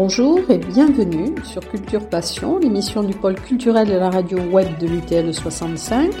[0.00, 4.86] Bonjour et bienvenue sur Culture Passion, l'émission du pôle culturel de la radio web de
[4.86, 6.12] l'UTL 65.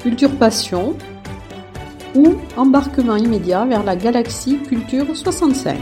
[0.00, 0.96] Culture Passion
[2.14, 5.76] ou embarquement immédiat vers la galaxie Culture 65.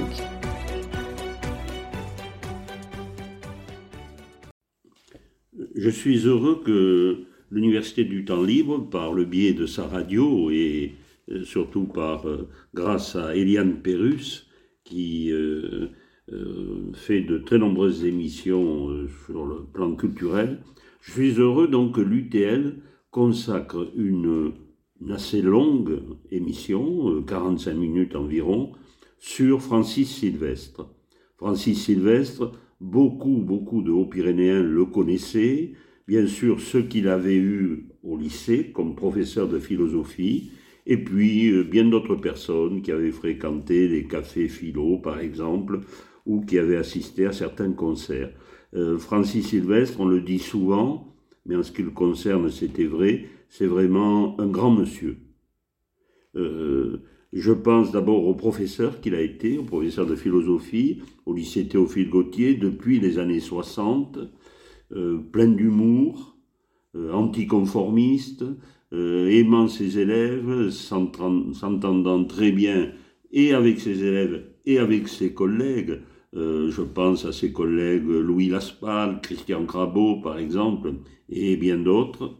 [5.74, 10.94] Je suis heureux que l'Université du temps libre, par le biais de sa radio et
[11.30, 14.46] euh, surtout par, euh, grâce à Eliane Perrus,
[14.84, 15.90] qui euh,
[16.94, 18.88] fait de très nombreuses émissions
[19.26, 20.60] sur le plan culturel,
[21.00, 22.76] je suis heureux donc que l'UTL
[23.10, 24.52] consacre une,
[25.10, 28.72] assez longue émission, 45 minutes environ,
[29.18, 30.88] sur Francis Sylvestre.
[31.36, 35.72] Francis Sylvestre, beaucoup, beaucoup de Hauts-Pyrénéens le connaissaient,
[36.08, 40.50] bien sûr ceux qu'il avait eus au lycée comme professeur de philosophie,
[40.86, 45.80] et puis euh, bien d'autres personnes qui avaient fréquenté les cafés philo, par exemple,
[46.26, 48.32] ou qui avaient assisté à certains concerts.
[48.74, 51.14] Euh, Francis Sylvestre, on le dit souvent,
[51.46, 55.18] mais en ce qui le concerne, c'était vrai, c'est vraiment un grand monsieur.
[56.34, 61.68] Euh, je pense d'abord au professeur qu'il a été, au professeur de philosophie, au lycée
[61.68, 64.18] Théophile Gautier, depuis les années 60,
[64.92, 66.36] euh, plein d'humour,
[67.12, 68.44] anticonformiste,
[68.92, 72.92] aimant ses élèves, s'entendant très bien
[73.32, 76.00] et avec ses élèves et avec ses collègues.
[76.34, 80.94] Je pense à ses collègues Louis Laspal, Christian Crabeau par exemple,
[81.28, 82.38] et bien d'autres.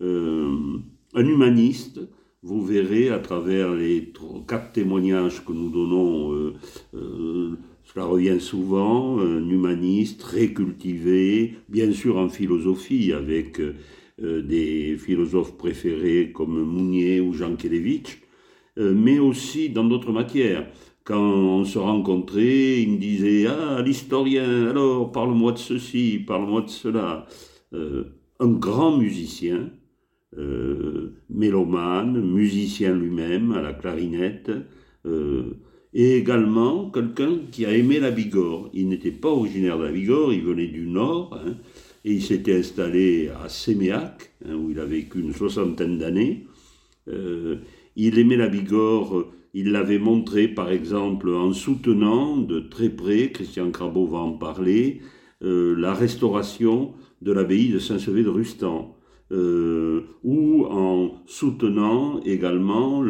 [0.00, 2.00] un humaniste,
[2.42, 4.12] vous verrez à travers les
[4.46, 6.52] quatre témoignages que nous donnons
[7.84, 15.56] cela revient souvent, un humaniste très cultivé, bien sûr en philosophie, avec euh, des philosophes
[15.56, 18.22] préférés comme Mounier ou Jean Kelevitch,
[18.78, 20.66] euh, mais aussi dans d'autres matières.
[21.04, 26.70] Quand on se rencontrait, il me disait Ah, l'historien, alors parle-moi de ceci, parle-moi de
[26.70, 27.26] cela.
[27.74, 28.04] Euh,
[28.40, 29.70] un grand musicien,
[31.30, 34.50] mélomane, musicien lui-même à la clarinette
[35.94, 38.68] et également quelqu'un qui a aimé la Bigorre.
[38.74, 41.54] Il n'était pas originaire de la Bigorre, il venait du Nord, hein,
[42.04, 46.46] et il s'était installé à Séméac, hein, où il a vécu une soixantaine d'années.
[47.08, 47.58] Euh,
[47.94, 53.70] il aimait la Bigorre, il l'avait montré par exemple en soutenant de très près, Christian
[53.70, 55.00] Crabeau va en parler,
[55.42, 56.92] euh, la restauration
[57.22, 58.96] de l'abbaye de Saint-Sevé de Rustan.
[59.32, 63.02] Euh, ou en soutenant également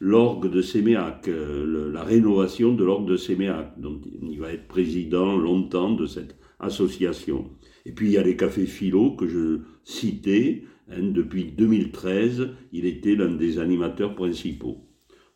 [0.00, 5.36] l'orgue de Séméac, euh, la rénovation de l'orgue de Séméac, dont il va être président
[5.36, 7.50] longtemps de cette association.
[7.86, 12.84] Et puis il y a les cafés philo que je citais, hein, depuis 2013, il
[12.84, 14.89] était l'un des animateurs principaux.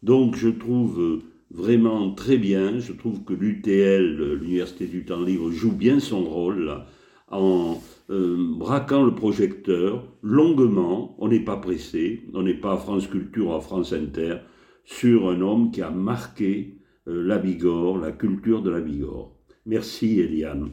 [0.05, 5.73] Donc je trouve vraiment très bien, je trouve que l'UTL, l'Université du temps libre, joue
[5.73, 6.83] bien son rôle
[7.31, 13.07] en euh, braquant le projecteur longuement, on n'est pas pressé, on n'est pas à France
[13.07, 14.41] Culture ou à France Inter,
[14.85, 16.77] sur un homme qui a marqué
[17.09, 19.35] euh, la Bigorre, la culture de la Bigorre.
[19.65, 20.69] Merci Eliane.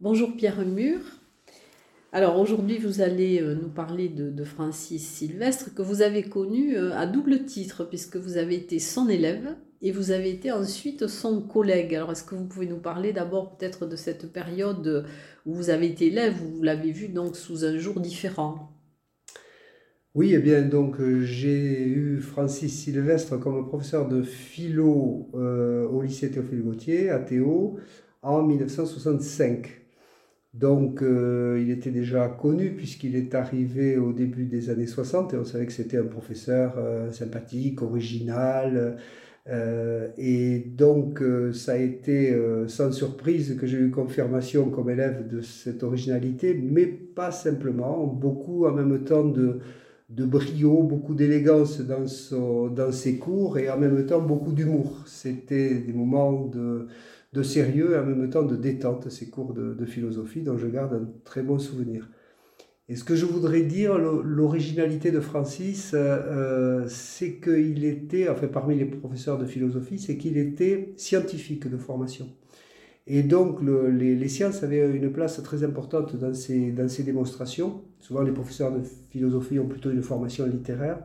[0.00, 1.00] Bonjour Pierre Mur.
[2.12, 7.06] Alors aujourd'hui, vous allez euh, nous parler de, Francis Sylvestre, que vous avez connu à
[7.06, 11.94] double titre, puisque vous avez été son élève et vous avez été ensuite son collègue.
[11.94, 15.06] Alors, est-ce que vous pouvez nous parler d'abord peut-être de cette période
[15.46, 18.72] où vous avez été élève, où vous l'avez vu donc sous un jour différent?
[20.14, 26.02] Oui, eh bien, donc euh, j'ai eu Francis Sylvestre comme professeur de philo euh, au
[26.02, 27.78] lycée Théophile Gautier, à Théo,
[28.20, 29.80] en 1965.
[30.54, 35.36] Donc, euh, il était déjà connu puisqu'il est arrivé au début des années 60 et
[35.38, 36.74] on savait que c'était un professeur
[37.12, 38.98] sympathique, original,
[39.48, 44.88] euh, et donc, euh, ça a été euh, sans surprise que j'ai eu confirmation comme
[44.90, 49.58] élève de cette originalité, mais pas simplement, beaucoup en même temps de,
[50.10, 52.04] de brio, beaucoup d'élégance dans,
[52.70, 55.02] dans ses cours et en même temps beaucoup d'humour.
[55.06, 56.86] C'était des moments de,
[57.32, 60.94] de, sérieux et en même temps de détente, ces cours de, philosophie dont je garde
[60.94, 62.08] un très bon souvenir.
[62.88, 68.76] Et ce que je voudrais dire, l'originalité de Francis, euh, c'est qu'il était, enfin parmi
[68.76, 72.28] les professeurs de philosophie, c'est qu'il était scientifique de formation.
[73.06, 77.82] Et donc les, sciences avaient une place très importante dans ces, dans ces démonstrations.
[77.98, 80.98] Souvent les professeurs de philosophie ont plutôt une formation littéraire.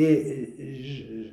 [0.00, 1.32] Et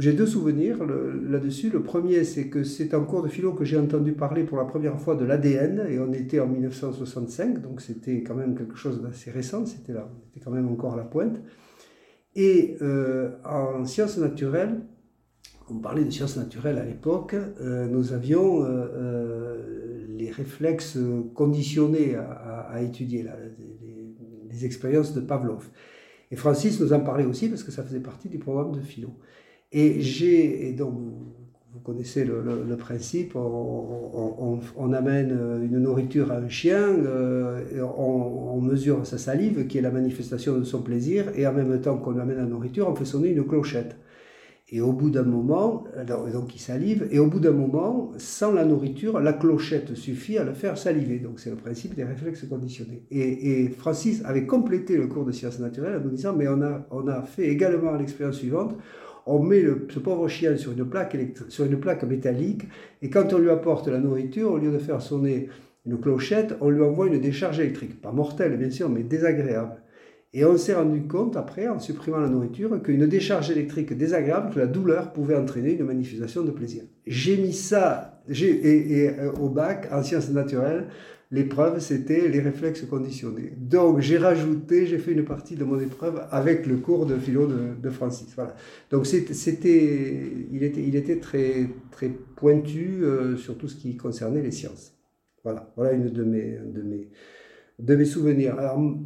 [0.00, 1.70] j'ai deux souvenirs là-dessus.
[1.70, 4.64] Le premier, c'est que c'est en cours de philo que j'ai entendu parler pour la
[4.64, 9.02] première fois de l'ADN, et on était en 1965, donc c'était quand même quelque chose
[9.02, 11.40] d'assez récent, c'était là, on quand même encore à la pointe.
[12.34, 14.80] Et euh, en sciences naturelles,
[15.68, 18.64] on parlait de sciences naturelles à l'époque, nous avions
[20.08, 20.98] les réflexes
[21.34, 23.26] conditionnés à, étudier
[24.48, 25.68] les, expériences de Pavlov.
[26.30, 29.10] Et Francis nous en parlait aussi parce que ça faisait partie du programme de philo.
[29.72, 30.94] Et j'ai, donc
[31.76, 37.62] vous connaissez le, principe, on, amène une nourriture à un chien, euh,
[37.98, 41.98] on, mesure sa salive, qui est la manifestation de son plaisir, et en même temps
[41.98, 43.96] qu'on amène la nourriture, on fait sonner une clochette.
[44.68, 45.84] Et au bout d'un moment,
[46.32, 50.44] donc il salive, et au bout d'un moment, sans la nourriture, la clochette suffit à
[50.44, 51.20] le faire saliver.
[51.20, 53.04] Donc c'est le principe des réflexes conditionnés.
[53.12, 56.84] Et, Francis avait complété le cours de sciences naturelles en nous disant, mais on a,
[56.90, 58.76] on a fait également l'expérience suivante,
[59.24, 61.16] on met ce pauvre chien sur une, plaque
[61.48, 62.62] sur une plaque métallique,
[63.02, 65.48] et quand on lui apporte la nourriture, au lieu de faire sonner
[65.84, 68.00] une clochette, on lui envoie une décharge électrique.
[68.00, 69.76] Pas mortelle, bien sûr, mais désagréable.
[70.36, 74.58] Et on s'est rendu compte, après, en supprimant la nourriture, qu'une décharge électrique désagréable, que
[74.58, 76.82] la douleur pouvait entraîner une manifestation de plaisir.
[77.06, 80.88] J'ai mis ça, et, euh, au bac, en sciences naturelles,
[81.30, 83.54] l'épreuve, c'était les réflexes conditionnés.
[83.56, 87.46] Donc, j'ai rajouté, j'ai fait une partie de mon épreuve avec le cours de philo
[87.46, 88.28] de, Francis.
[88.36, 88.54] Voilà.
[88.90, 90.22] Donc, c'était,
[90.52, 94.92] il, était, il était très, très pointu euh, sur tout ce qui concernait les sciences.
[95.44, 97.08] Voilà, voilà une de mes, de mes,
[97.78, 98.56] de mes souvenirs.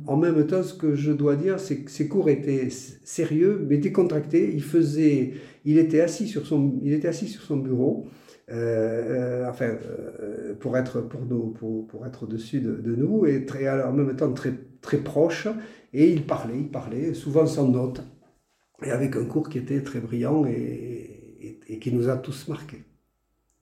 [0.07, 3.79] en même temps, ce que je dois dire, c'est que ces cours étaient sérieux, mais
[3.79, 4.53] décontractés.
[4.55, 5.35] Il faisait,
[5.65, 8.07] il était assis sur son, il était assis sur son bureau.
[8.51, 13.47] Euh, euh, enfin, euh, pour être pour nous, pour, pour être au-dessus de, nous et
[13.47, 15.49] très, en même temps très très proche.
[15.93, 18.03] Et il parlait, il parlait, souvent sans notes,
[18.85, 20.53] et avec un cours qui était très brillant et,
[21.41, 22.85] et, et qui nous a tous marqués.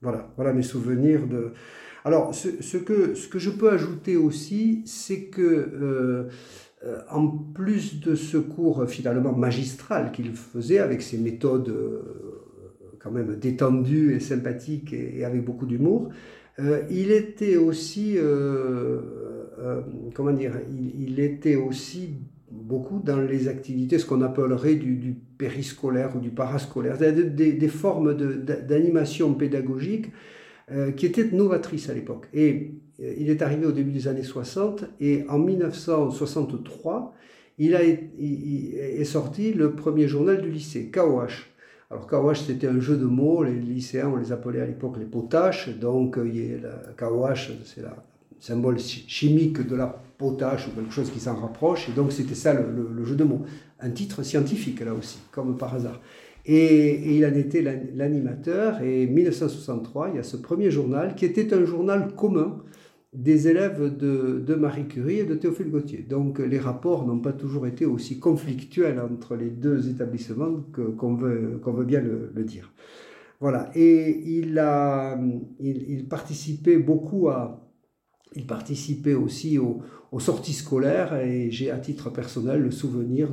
[0.01, 1.53] Voilà, voilà mes souvenirs de.
[2.05, 6.29] Alors, ce, que, ce que je peux ajouter aussi, c'est que euh,
[7.09, 11.73] en plus de ce cours finalement magistral qu'il faisait avec ses méthodes
[12.99, 16.09] quand même détendu et sympathique et, avec beaucoup d'humour.
[16.59, 18.99] Euh, il était aussi, euh,
[19.59, 19.81] euh,
[20.13, 20.53] comment dire,
[20.97, 22.15] il, était aussi
[22.51, 28.13] beaucoup dans les activités, ce qu'on appellerait du, périscolaire ou du parascolaire, des, des formes
[28.13, 30.07] d'animation pédagogique
[30.95, 32.27] qui étaient novatrices à l'époque.
[32.33, 37.15] Et il est arrivé au début des années 60 et en 1963,
[37.57, 41.47] il, a, est sorti le premier journal du lycée, KOH.
[41.91, 45.05] Alors KOH c'était un jeu de mots, les lycéens on les appelait à l'époque les
[45.05, 47.87] potaches, donc euh, il KOH c'est le
[48.39, 49.87] symbole chimique de la
[50.17, 53.41] potache ou quelque chose qui s'en rapproche, et donc c'était ça le, jeu de mots.
[53.79, 55.99] Un titre scientifique là aussi, comme par hasard.
[56.51, 61.25] Et, il en était l'animateur, et en 1963 il y a ce premier journal qui
[61.25, 62.63] était un journal commun
[63.13, 65.99] des élèves de, Marie Curie et de Théophile Gautier.
[65.99, 70.63] Donc les rapports n'ont pas toujours été aussi conflictuels entre les deux établissements
[70.97, 72.73] qu'on veut, bien le, dire.
[73.39, 75.19] Voilà, et il, a,
[75.59, 77.63] il, participait beaucoup à...
[78.35, 79.81] Il participait aussi aux,
[80.17, 83.29] sorties scolaires et j'ai à titre personnel le souvenir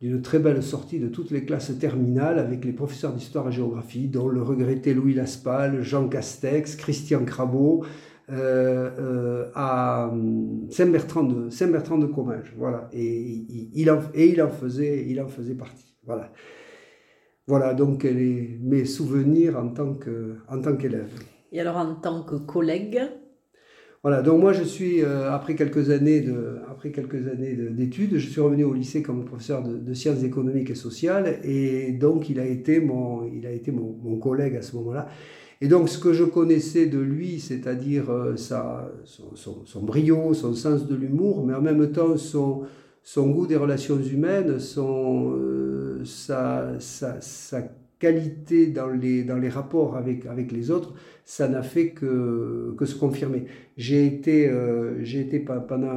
[0.00, 4.08] d'une très belle sortie de toutes les classes terminales avec les professeurs d'histoire et géographie,
[4.08, 7.84] dont le regretté Louis Laspal, Jean Castex, Christian Crabeau,
[8.30, 10.12] euh, euh, à
[10.70, 12.54] Saint-Bertrand de, Saint -Bertrand de Comminges.
[12.56, 12.88] Voilà.
[12.92, 13.44] Et,
[13.74, 15.96] il en, et il, en faisait, il en faisait partie.
[16.04, 16.32] Voilà.
[17.46, 21.10] Voilà donc mes souvenirs en tant, que, en tant qu'élève.
[21.50, 23.00] Et alors en tant que collègue
[24.02, 26.24] voilà, donc moi je suis, euh, après quelques années
[26.70, 30.76] après quelques années d'études, je suis revenu au lycée comme professeur de, sciences économiques et
[30.76, 35.08] sociales, et donc il a été mon, il a été mon, collègue à ce moment-là.
[35.60, 40.94] Et donc ce que je connaissais de lui, c'est-à-dire euh, son, brio, son sens de
[40.94, 42.62] l'humour, mais en même temps son,
[43.02, 46.78] son goût des relations humaines, son, euh, sa,
[47.98, 50.94] qualité dans les, dans les rapports avec, avec les autres,
[51.28, 53.44] ça n'a fait que, que se confirmer.
[53.76, 55.94] J'ai été, euh, été pendant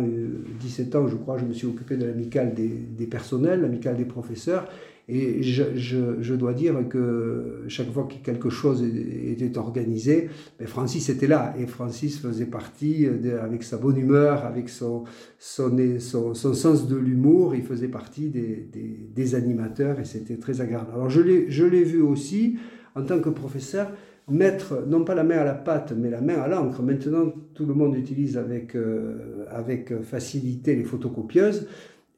[0.59, 4.03] 17 ans, je crois, je me suis occupé de l'amicale des, des personnels, l'amicale des
[4.03, 4.67] professeurs,
[5.07, 10.27] et je, dois dire que chaque fois que quelque chose était organisé,
[10.59, 11.55] ben Francis était là.
[11.57, 13.07] Et Francis faisait partie,
[13.41, 15.05] avec sa bonne humeur, avec son,
[15.39, 18.67] son, son, sens de l'humour, il faisait partie des,
[19.15, 20.89] des, animateurs et c'était très agréable.
[20.93, 22.57] Alors je l'ai vu aussi
[22.95, 23.91] en tant que professeur
[24.29, 26.81] mettre non pas la main à la pâte, mais la main à l'encre.
[26.81, 31.67] Maintenant, tout le monde utilise avec, euh, avec facilité les photocopieuses.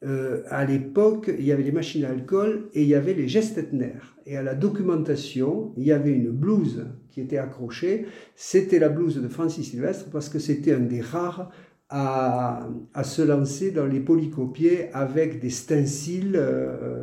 [0.04, 3.26] Euh, à l'époque, il y avait les machines à alcool et il y avait les
[3.26, 4.16] gestes etnaires.
[4.26, 8.06] Et à la documentation, il y avait une blouse qui était accrochée.
[8.36, 11.50] C'était la blouse de Francis Sylvestre parce que c'était un des rares
[11.90, 12.68] à,
[13.04, 16.40] se lancer dans les polycopiés avec des stencils.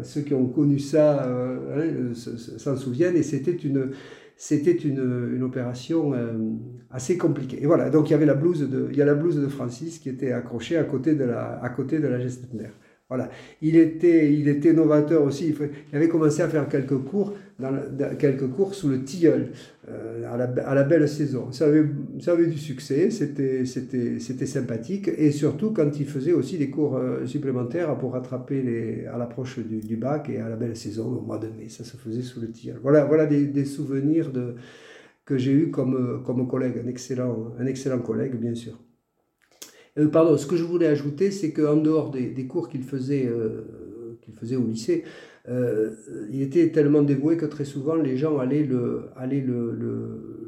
[0.04, 3.92] ceux qui ont connu ça hein, s'en souviennent, et c'était une,
[4.42, 6.14] c'était une, opération
[6.90, 7.62] assez compliquée.
[7.62, 10.00] Et voilà, donc il y avait la blouse de, y a la blouse de Francis
[10.00, 12.18] qui était accrochée à côté de la, à côté de la.
[13.12, 13.30] Voilà.
[13.62, 15.54] Il était, il était novateur aussi.
[15.92, 17.78] Il, avait commencé à faire quelques cours, dans,
[18.18, 19.52] quelques cours sous le tilleul,
[19.90, 21.52] euh, à, la, belle saison.
[21.52, 21.84] Ça avait,
[22.22, 23.66] ça avait du succès, c'était,
[24.46, 25.10] sympathique.
[25.18, 29.60] Et surtout quand il faisait aussi des cours euh, supplémentaires pour rattraper les, à l'approche
[29.60, 31.68] du, bac et à la belle saison au mois de mai.
[31.68, 32.80] Ça se faisait sous le tilleul.
[32.82, 34.32] Voilà, voilà des, souvenirs
[35.26, 38.80] que j'ai eu comme, comme collègue, un excellent, un excellent collègue, bien sûr.
[39.98, 44.18] Euh, pardon, ce que je voulais ajouter, c'est qu'en dehors des, cours qu'il faisait, euh,
[44.40, 45.04] faisait au lycée,
[45.50, 45.92] euh,
[46.32, 49.72] il était tellement dévoué que très souvent les gens allaient le, allaient le,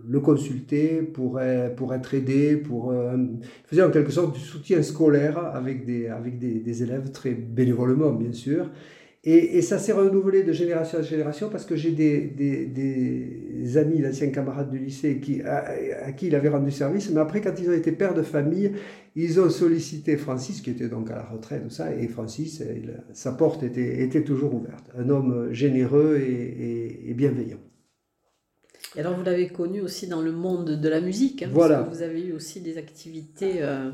[0.08, 1.40] le, consulter pour,
[1.76, 6.38] pour être aidé, pour, il faisait en quelque sorte du soutien scolaire avec des, avec
[6.40, 8.70] des élèves très bénévolement bien sûr.
[9.26, 14.02] Et, ça s'est renouvelé de génération en génération parce que j'ai des, des, des, amis,
[14.02, 17.10] d'anciens camarades du lycée qui, à, qui il avait rendu service.
[17.10, 18.74] Mais après, quand ils ont été pères de famille,
[19.16, 21.96] ils ont sollicité Francis, qui était donc à la retraite, ça.
[21.96, 22.62] Et Francis,
[23.14, 24.92] sa porte était, était toujours ouverte.
[24.98, 27.60] Un homme généreux et, et, bienveillant.
[28.98, 31.44] Et alors, vous l'avez connu aussi dans le monde de la musique.
[31.44, 31.78] Hein, voilà.
[31.78, 33.62] Parce que vous avez eu aussi des activités.
[33.62, 33.90] Euh,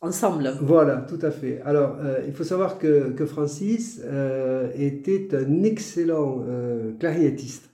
[0.00, 0.52] ensemble.
[0.62, 1.60] Voilà, tout à fait.
[1.62, 7.70] Alors, euh, il faut savoir que, que Francis euh, était un excellent euh, clarinettiste.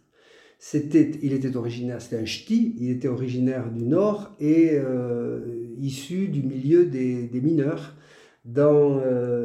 [0.58, 4.78] C'était, il était originaire, c'était un ch'ti, il était originaire du Nord et
[5.78, 7.94] issu du milieu des, des mineurs,
[8.46, 8.98] dans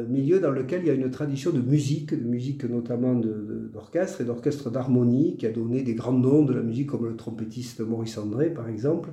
[0.08, 4.24] milieu dans lequel il y a une tradition de musique, de musique notamment d'orchestre et
[4.24, 8.16] d'orchestre d'harmonie, qui a donné des grands noms de la musique comme le trompettiste Maurice
[8.16, 9.10] André, par exemple.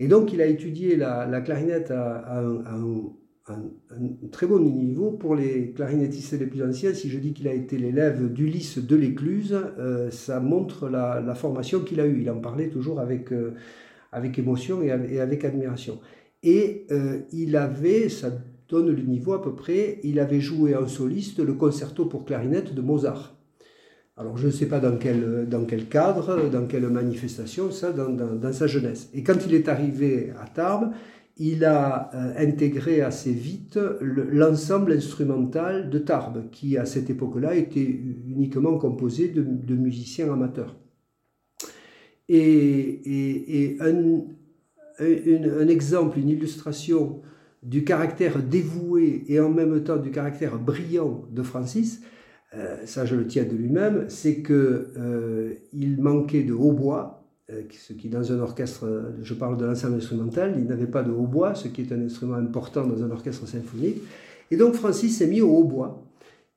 [0.00, 2.40] Et donc, il a étudié la, clarinette à,
[3.46, 3.62] un,
[4.32, 5.12] très bon niveau.
[5.12, 8.96] Pour les clarinettistes les plus anciens, si je dis qu'il a été l'élève d'Ulysse de
[8.96, 12.22] l'Écluse, euh, ça montre la, formation qu'il a eue.
[12.22, 13.54] Il en parlait toujours avec, euh,
[14.12, 16.00] avec émotion et, avec admiration.
[16.42, 18.30] Et euh, il avait, ça
[18.68, 22.74] donne le niveau à peu près, il avait joué en soliste le concerto pour clarinette
[22.74, 23.36] de Mozart.
[24.16, 25.48] Alors je ne sais pas dans quel,
[25.90, 29.10] cadre, dans quelle manifestation, ça, dans, sa jeunesse.
[29.12, 30.92] Et quand il est arrivé à Tarbes,
[31.36, 37.82] il a euh, intégré assez vite l'ensemble instrumental de Tarbes, qui à cette époque-là était
[37.82, 40.76] uniquement composé de, musiciens amateurs.
[42.28, 47.20] Et, un, exemple, une illustration
[47.64, 52.00] du caractère dévoué et en même temps du caractère brillant de Francis,
[52.84, 55.54] ça je le tiens de lui-même, c'est qu'il euh,
[55.98, 60.66] manquait de hautbois, euh, ce qui dans un orchestre, je parle de l'ensemble instrumental, il
[60.66, 63.98] n'avait pas de hautbois, ce qui est un instrument important dans un orchestre symphonique.
[64.50, 66.02] Et donc Francis s'est mis au hautbois.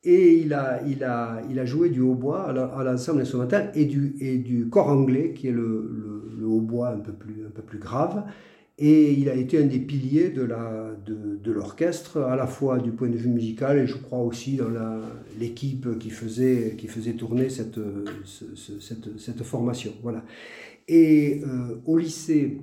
[0.04, 4.16] Et il a, il a, il a joué du hautbois à l'ensemble instrumental et du,
[4.22, 7.62] et du corps anglais, qui est le, le, le hautbois un peu plus, un peu
[7.63, 8.24] plus grave.
[8.79, 13.17] Et il a été un des piliers de, l'orchestre, à la fois du point de
[13.17, 14.69] vue musical et je crois aussi dans
[15.39, 17.79] l'équipe qui faisait, qui faisait tourner cette,
[18.25, 19.93] cette, formation.
[20.03, 20.24] Voilà.
[20.88, 22.62] Et euh, au lycée,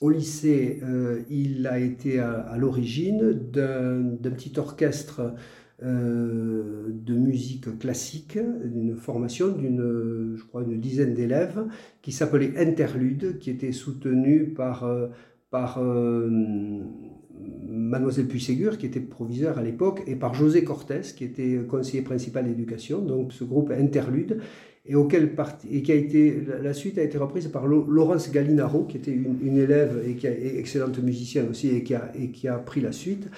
[0.00, 5.34] au lycée euh, il a été à l'origine d'un, petit orchestre
[5.84, 11.62] euh, de musique classique, d'une formation d'une, je crois, une dizaine d'élèves,
[12.00, 15.08] qui s'appelait Interlude, qui était soutenu par, euh,
[15.50, 16.30] par euh,
[17.68, 22.46] Mademoiselle Puisségur, qui était proviseur à l'époque, et par José Cortés, qui était conseiller principal
[22.46, 24.40] d'éducation, donc ce groupe Interlude,
[24.86, 25.34] et, auquel
[25.70, 29.36] et qui a été, la suite a été reprise par Laurence Gallinaro, qui était une,
[29.42, 32.80] une élève et qui est excellente musicienne aussi, et qui a, et qui a pris
[32.80, 33.28] la suite.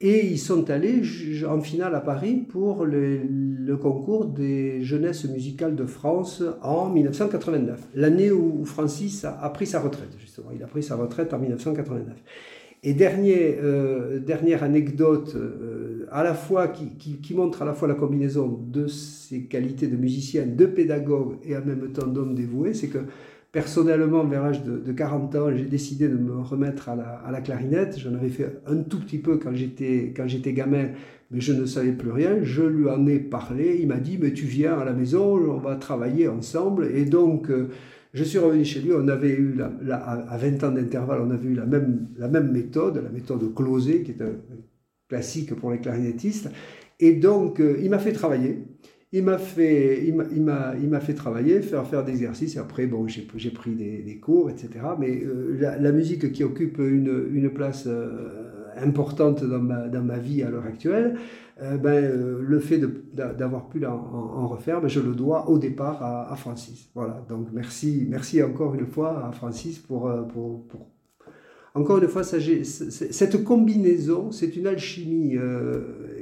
[0.00, 1.02] Et ils sont allés
[1.48, 8.30] en finale à Paris pour le, concours des jeunesses musicales de France en 1989, l'année
[8.30, 10.50] où Francis a, pris sa retraite, justement.
[10.54, 12.14] Il a pris sa retraite en 1989.
[12.84, 17.88] Et dernier, euh, dernière anecdote, euh, à la fois qui, qui, montre à la fois
[17.88, 22.72] la combinaison de ses qualités de musicien, de pédagogue et en même temps d'homme dévoué,
[22.72, 22.98] c'est que
[23.50, 27.98] Personnellement, vers l'âge de, 40 ans, j'ai décidé de me remettre à la, clarinette.
[27.98, 30.12] J'en avais fait un tout petit peu quand j'étais,
[30.52, 30.88] gamin,
[31.30, 32.42] mais je ne savais plus rien.
[32.42, 33.78] Je lui en ai parlé.
[33.80, 36.90] Il m'a dit, mais tu viens à la maison, on va travailler ensemble.
[36.94, 37.68] Et donc, euh,
[38.12, 38.92] je suis revenu chez lui.
[38.92, 43.54] On avait eu, à 20 ans d'intervalle, on avait eu la même, méthode, la méthode
[43.54, 44.32] closée, qui est un
[45.08, 46.50] classique pour les clarinettistes.
[47.00, 48.64] Et donc, euh, il m'a fait travailler
[49.12, 52.56] il m'a fait, il m'a, il m'a fait travailler, faire faire des exercices.
[52.56, 54.70] Et après, bon, j'ai, j'ai pris des, des, cours, etc.
[54.98, 60.18] Mais euh, la, musique qui occupe une, une place euh, importante dans ma, dans ma
[60.18, 61.16] vie à l'heure actuelle,
[61.82, 62.80] ben, le fait
[63.12, 66.88] d'avoir pu en, en, refaire, ben, je le dois au départ à, Francis.
[66.94, 70.86] Voilà, donc merci, merci encore une fois à Francis pour, pour, pour
[71.74, 75.36] encore une fois, cette combinaison, c'est une alchimie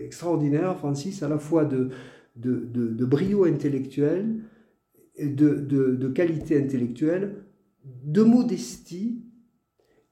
[0.02, 1.90] extraordinaire, Francis, à la fois de,
[2.36, 4.36] de, de, brio intellectuel,
[5.18, 7.44] de, de, qualité intellectuelle,
[8.04, 9.22] de modestie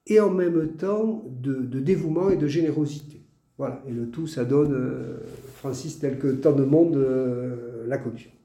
[0.07, 3.21] et en même temps de, dévouement et de générosité.
[3.57, 5.17] Voilà, et le tout, ça donne euh,
[5.55, 8.35] Francis tel que tant de monde euh, l'a connu.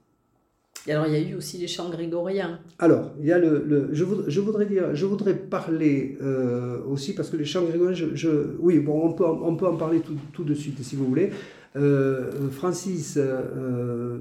[0.86, 2.60] Et alors, il y a eu aussi les chants grégoriens.
[2.78, 7.14] Alors, il y a le, je, voudrais, je, voudrais dire, je voudrais parler euh, aussi,
[7.14, 10.16] parce que les chants grégoriens, je, oui, bon, on peut, on peut en parler tout,
[10.32, 11.30] tout de suite, si vous voulez.
[11.76, 14.18] Euh, Francis, euh,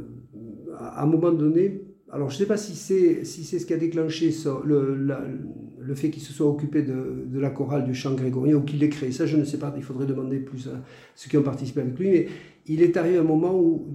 [0.78, 3.78] à un moment donné, alors je ne sais pas si c'est si ce qui a
[3.78, 4.32] déclenché
[4.66, 5.14] le,
[5.90, 8.90] le fait qu'il se soit occupé de, la chorale du chant grégorien ou qu'il l'ait
[8.90, 10.82] créé, ça je ne sais pas, il faudrait demander plus à
[11.16, 12.28] ceux qui ont participé avec lui, mais
[12.68, 13.88] il est arrivé un moment où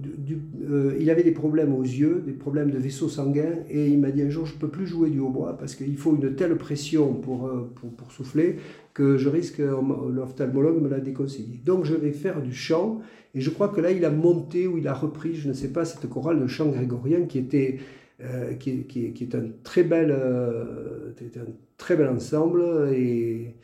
[0.69, 4.11] euh, il avait des problèmes aux yeux, des problèmes de vaisseau sanguin, et il m'a
[4.11, 6.57] dit un jour, je ne peux plus jouer du hautbois parce qu'il faut une telle
[6.57, 8.57] pression pour, pour, pour souffler
[8.93, 11.61] que je risque, l'ophtalmologue me l'a déconseillé.
[11.65, 12.99] Donc je vais faire du chant,
[13.33, 15.69] et je crois que là, il a monté ou il a repris, je ne sais
[15.69, 17.79] pas, cette chorale de chant grégorien qui était,
[18.21, 23.57] euh, qui, est un très bel, euh, un très bel ensemble et,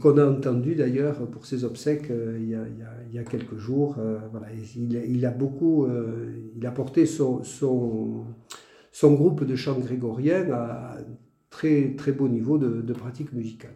[0.00, 2.48] qu'on a entendu d'ailleurs pour ses obsèques euh, il,
[3.14, 3.96] y a, quelques jours.
[4.30, 5.86] voilà, il, a beaucoup,
[6.56, 8.24] il a porté son, son,
[8.92, 10.96] son, groupe de chant grégorien à
[11.50, 13.74] très, très beau niveau de, pratique musicale.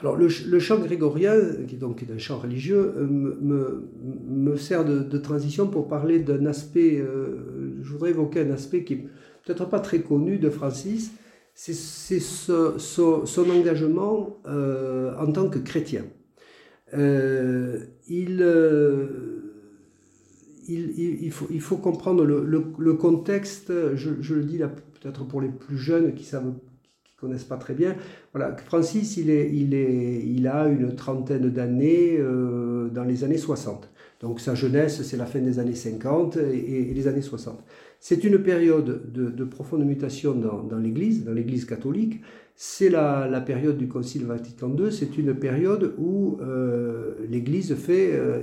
[0.00, 1.34] Alors le, chant grégorien,
[1.68, 7.02] qui est un chant religieux, euh, me, sert de, transition pour parler d'un aspect,
[7.82, 9.04] je voudrais évoquer un aspect qui est
[9.44, 11.12] peut-être pas très connu de Francis,
[11.54, 16.04] c'est son engagement euh, en tant que chrétien.
[16.92, 18.40] il,
[20.68, 25.78] il, faut, il, faut, comprendre le, contexte, je, le dis là peut-être pour les plus
[25.78, 26.52] jeunes qui savent
[27.20, 27.96] connaissent pas très bien.
[28.32, 33.90] Voilà, Francis, il, a une trentaine d'années euh, dans les années 60.
[34.20, 37.64] Donc sa jeunesse, c'est la fin des années 50 et, les années 60.
[37.98, 42.20] C'est une période de, profonde mutation dans, l'Église, dans l'Église catholique.
[42.54, 44.92] C'est la, période du Concile Vatican II.
[44.92, 48.40] C'est une période où euh, l'Église fait, euh,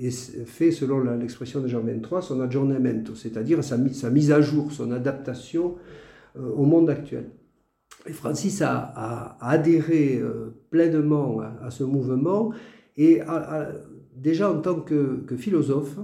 [0.00, 4.92] et, fait, selon l'expression de Jean 23, son aggiornamento, c'est-à-dire sa, mise à jour, son
[4.92, 5.74] adaptation
[6.36, 7.24] au monde actuel.
[8.06, 12.52] Et Francis a, adhéré euh, pleinement à, ce mouvement
[12.96, 13.20] et
[14.20, 15.98] déjà en tant que, philosophe,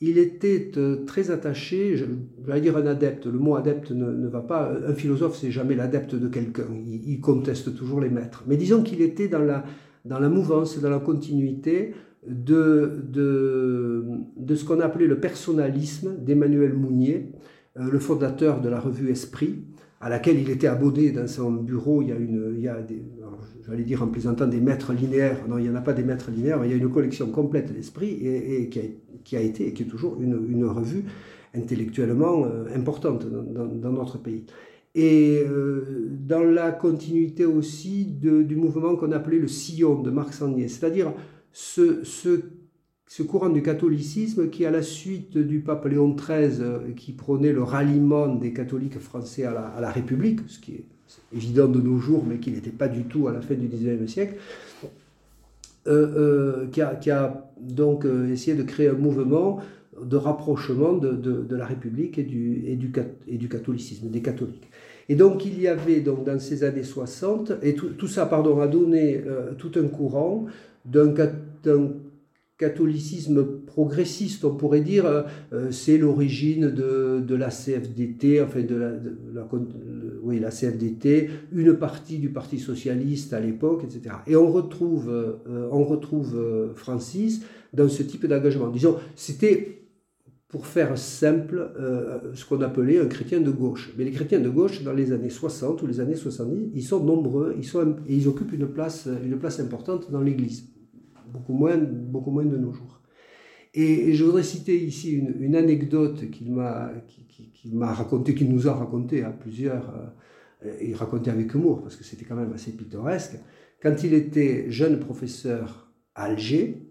[0.00, 2.04] il était euh, très attaché, je,
[2.44, 6.14] vais dire un adepte, le mot adepte ne, va pas, un philosophe c'est jamais l'adepte
[6.14, 10.90] de quelqu'un, il, conteste toujours les maîtres, mais disons qu'il était dans la, mouvance, dans
[10.90, 11.94] la continuité
[12.28, 14.04] de, de,
[14.36, 17.32] de ce qu'on appelait le personnalisme d'Emmanuel Mounier,
[17.78, 19.64] euh, le fondateur de la revue Esprit,
[20.00, 22.02] à laquelle il était abonné dans son bureau.
[22.02, 23.02] Il y a, une, il y a des,
[23.66, 25.38] j'allais dire en plaisantant, des maîtres linéaires.
[25.48, 27.30] Non, il n'y en a pas des maîtres linéaires, mais il y a une collection
[27.30, 31.04] complète d'esprit et, qui, a, été et qui est toujours une, une revue
[31.54, 34.44] intellectuellement euh, importante dans, notre pays.
[34.94, 40.32] Et euh, dans la continuité aussi de, du mouvement qu'on appelait le sillon de Marc
[40.32, 41.12] Sangnier, c'est-à-dire
[41.52, 42.40] ce, ce
[43.06, 47.52] ce courant du catholicisme qui, à la suite du pape Léon XIII, euh, qui prônait
[47.52, 50.84] le ralliement des catholiques français à la, République, ce qui est
[51.32, 54.10] évident de nos jours, mais qui n'était pas du tout à la fin du XIXe
[54.10, 54.34] siècle,
[55.86, 59.60] euh, euh, qui, a, donc essayé de créer un mouvement
[60.02, 64.68] de rapprochement de, la République et du, catholicisme, des catholiques.
[65.08, 68.66] Et donc il y avait donc dans ces années 60, et tout, ça pardon, a
[68.66, 69.22] donné
[69.58, 70.46] tout un courant
[70.84, 71.14] d'un
[72.58, 78.74] catholicisme progressiste, on pourrait dire, euh, euh, c'est l'origine de, de, la CFDT, enfin de
[79.34, 79.46] la,
[80.22, 84.16] oui, la CFDT, une partie du Parti socialiste à l'époque, etc.
[84.26, 87.42] Et on retrouve, euh, on retrouve Francis
[87.74, 88.68] dans ce type d'engagement.
[88.68, 89.82] Disons, c'était
[90.48, 91.72] pour faire simple,
[92.32, 93.92] ce qu'on appelait un chrétien de gauche.
[93.98, 97.04] Mais les chrétiens de gauche, dans les années 60 ou les années 70, ils sont
[97.04, 100.75] nombreux, ils, sont, et ils occupent une place, une place importante dans l'Église
[101.36, 103.00] beaucoup moins, beaucoup moins de nos jours.
[103.74, 109.30] Et, je voudrais citer ici une, anecdote qu'il m'a qui, qu'il nous a raconté à
[109.30, 109.90] plusieurs,
[110.64, 113.36] euh, et raconté avec humour, parce que c'était quand même assez pittoresque.
[113.82, 116.82] Quand il était jeune professeur à Alger,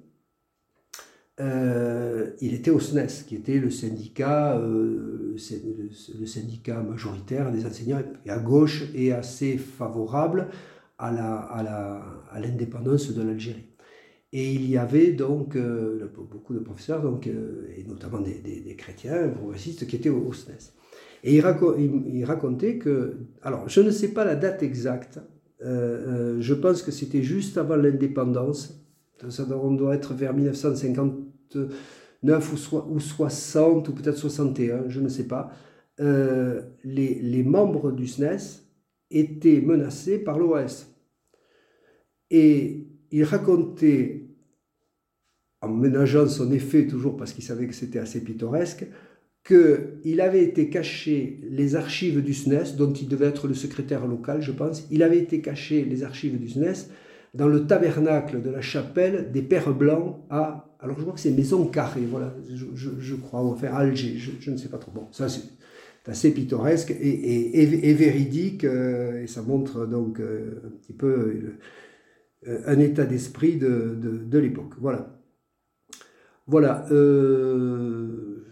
[1.41, 8.01] euh, il était au SNES, qui était le syndicat, euh, le, syndicat majoritaire des enseignants,
[8.25, 10.49] et à gauche et assez favorable
[10.97, 13.74] à l'indépendance de l'Algérie.
[14.37, 18.75] Et il y avait donc euh, beaucoup de professeurs, donc, euh, et notamment des, des,
[18.75, 20.73] chrétiens progressistes qui étaient au, SNES.
[21.23, 25.21] Et il, racontait que, alors je ne sais pas la date exacte,
[25.63, 28.85] euh, je pense que c'était juste avant l'indépendance,
[29.29, 35.29] ça on doit être vers 1959 ou, ou 60 ou peut-être 61, je ne sais
[35.29, 35.49] pas.
[35.97, 38.65] les, les membres du SNES
[39.11, 40.87] étaient menacés par l'OS.
[42.31, 44.24] Et il racontait
[45.65, 48.87] en ménageant son effet toujours parce qu'il savait que c'était assez pittoresque,
[49.45, 54.41] qu'il avait été caché les archives du SNES, dont il devait être le secrétaire local,
[54.41, 56.89] je pense, il avait été caché les archives du SNES
[57.35, 61.31] dans le tabernacle de la chapelle des Pères Blancs à, alors je crois que c'est
[61.31, 64.91] Maison Carrée, voilà, je, crois, ou enfin Alger, je, ne sais pas trop.
[64.91, 65.41] Bon, ça c'est
[66.07, 71.57] assez pittoresque et, véridique, euh, et ça montre donc euh, un petit peu
[72.47, 74.73] euh, un état d'esprit de, de, de l'époque.
[74.79, 75.14] Voilà.
[76.47, 76.85] Voilà.
[76.91, 78.43] Euh,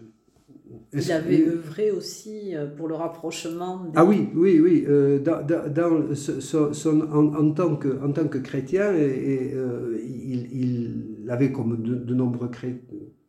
[0.92, 3.86] il avait œuvré aussi euh, pour le rapprochement.
[3.94, 4.84] Ah oui, oui, oui.
[4.88, 9.54] Euh, dans, son, en, tant que, en tant que chrétien, et,
[10.02, 12.50] il, avait comme de, nombreux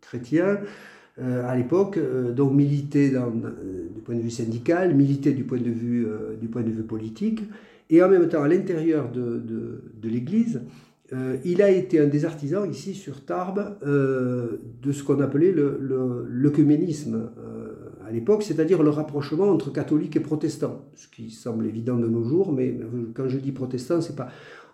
[0.02, 0.60] chrétiens
[1.18, 1.98] à l'époque,
[2.36, 6.06] donc milité dans, du point de vue syndical, milité du point de vue,
[6.42, 7.42] du point de vue politique,
[7.90, 9.42] et en même temps à l'intérieur de,
[9.96, 10.62] de l'Église,
[11.14, 15.54] euh, il a été un des artisans ici sur Tarbes euh, de ce qu'on appelait
[15.54, 17.74] l'œcuménisme euh,
[18.08, 22.24] à l'époque, c'est-à-dire le rapprochement entre catholiques et protestants, ce qui semble évident de nos
[22.24, 22.76] jours, mais
[23.14, 24.30] quand je dis protestants, c'est pas,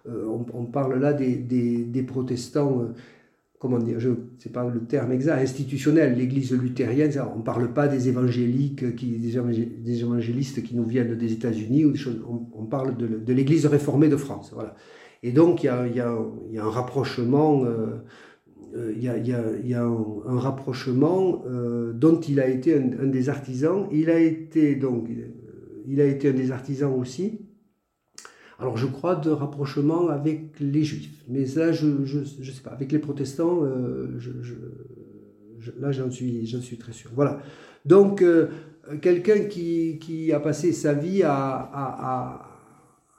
[0.05, 2.89] on, parle là des, des, protestants,
[3.57, 7.87] comment dire, je sais pas le terme exact, institutionnel, l'Église luthérienne, on ne parle pas
[7.87, 11.85] des évangéliques, qui, des, évangélistes qui nous viennent des États-Unis
[12.53, 14.75] on, parle de, de l'Église réformée de France, voilà.
[15.23, 17.65] Et donc, il y a, un rapprochement,
[18.75, 21.43] il y a, un, rapprochement
[21.93, 23.87] dont il a été un, des artisans.
[23.91, 25.09] Il a été donc,
[25.87, 27.39] il a été un des artisans aussi.
[28.61, 32.69] Alors, je crois de rapprochement avec les Juifs, mais là, je ne sais pas.
[32.69, 34.53] Avec les protestants, euh, je, je,
[35.79, 37.09] là, j'en suis, suis très sûr.
[37.15, 37.41] Voilà.
[37.85, 38.49] Donc, euh,
[39.01, 42.50] quelqu'un qui, qui, a passé sa vie à,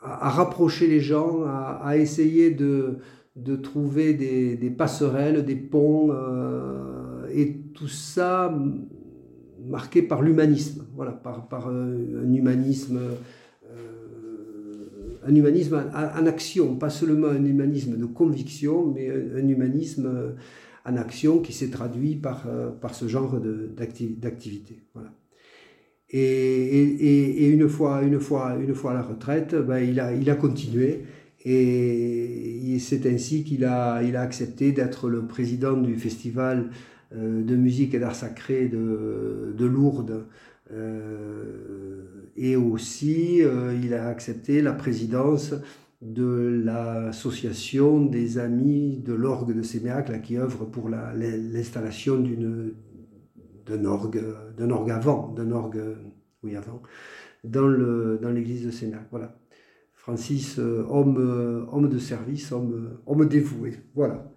[0.02, 2.98] rapprocher les gens, à, essayer de,
[3.36, 8.54] de trouver des, passerelles, des ponts, euh, et tout ça
[9.64, 13.14] marqué par l'humanisme, voilà, par, par euh, un humanisme, euh,
[15.24, 20.34] un humanisme en, action, pas seulement un humanisme de conviction, mais un, humanisme
[20.84, 22.48] en action qui s'est traduit par,
[22.80, 24.82] par ce genre d'activité.
[24.94, 25.12] Voilà.
[26.12, 30.34] Et, une, fois, une, fois, une fois à la retraite, ben, il, a, il a
[30.34, 31.04] continué.
[31.44, 36.70] Et c'est ainsi qu'il a, il a accepté d'être le président du festival
[37.14, 40.26] euh, de musique et d'art sacré de, de Lourdes.
[40.72, 42.02] Euh,
[42.36, 45.54] et aussi, euh, il a accepté la présidence
[46.00, 52.72] de l'association des amis de l'orgue de Séméac, qui œuvre pour l'installation d'une
[53.66, 54.22] d'un orgue,
[54.56, 55.82] d'un orgue avant, d'un orgue,
[56.42, 56.82] oui, avant,
[57.44, 59.06] dans, le, dans l'église de Sénac.
[59.10, 59.36] Voilà.
[60.02, 63.74] Francis, euh, homme, euh, homme de service, homme, homme dévoué.
[63.94, 64.32] Voilà.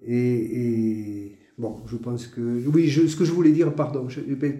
[0.00, 2.40] Et, bon, je pense que.
[2.68, 4.06] Oui, je, ce que je voulais dire, pardon,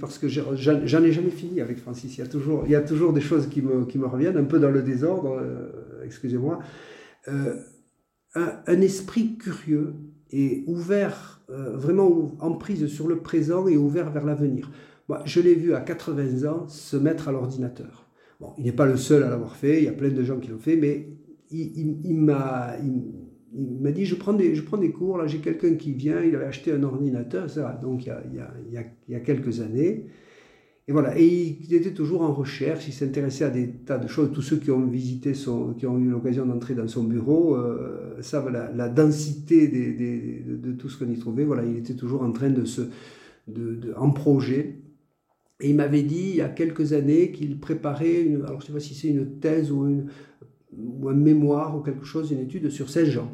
[0.01, 2.19] parce que j'en ai jamais fini avec Francis.
[2.19, 4.37] Il y a toujours, il y a toujours des choses qui me, qui me reviennent,
[4.37, 6.59] un peu dans le désordre, euh, excusez-moi.
[8.37, 9.95] Un, esprit curieux
[10.31, 14.71] et ouvert euh, vraiment en prise sur le présent et ouvert vers l'avenir.
[15.09, 18.09] Moi, je l'ai vu à 80 ans se mettre à l'ordinateur.
[18.41, 20.39] Bon, il n'est pas le seul à l'avoir fait, il y a plein de gens
[20.39, 21.09] qui l'ont fait, mais
[21.51, 22.77] il, m'a
[23.93, 26.45] dit je prends des, je prends des cours, là j'ai quelqu'un qui vient, il avait
[26.45, 29.61] acheté un ordinateur, ça, donc il y, a, il, y a, il y a quelques
[29.61, 30.07] années.
[30.89, 34.31] Et voilà, et il était toujours en recherche, il s'intéressait à des tas de choses.
[34.33, 38.23] Tous ceux qui ont visité son, qui ont eu l'occasion d'entrer dans son bureau euh,
[38.23, 41.45] savent la, densité de, tout ce qu'on y trouvait.
[41.45, 42.83] Voilà, il était toujours en train de se,
[43.49, 44.77] de, en projet.
[45.59, 48.69] Et il m'avait dit il y a quelques années qu'il préparait, une, alors je ne
[48.69, 50.07] sais pas si c'est une thèse ou, une,
[50.73, 53.29] ou un mémoire ou quelque chose, une étude sur Saint-Jean.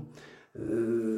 [0.58, 1.11] Euh,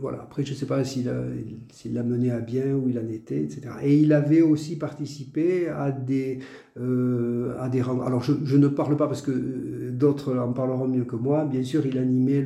[0.00, 0.22] voilà.
[0.22, 3.62] Après, je ne sais pas s'il l'a mené à bien, où il en était, etc.
[3.82, 6.38] Et il avait aussi participé à des,
[6.78, 11.04] euh, à des Alors, je, ne parle pas parce que euh, d'autres en parleront mieux
[11.04, 11.44] que moi.
[11.44, 12.44] Bien sûr, il animait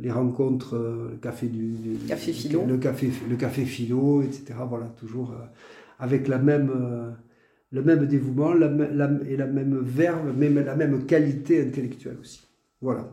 [0.00, 1.74] les rencontres, euh, le café du,
[2.06, 4.54] café philo, le café, le café philo, etc.
[4.68, 5.34] Voilà, toujours
[5.98, 6.70] avec la même,
[7.72, 8.70] le même dévouement la,
[9.28, 12.46] et la même verve, même la même qualité intellectuelle aussi.
[12.80, 13.10] Voilà.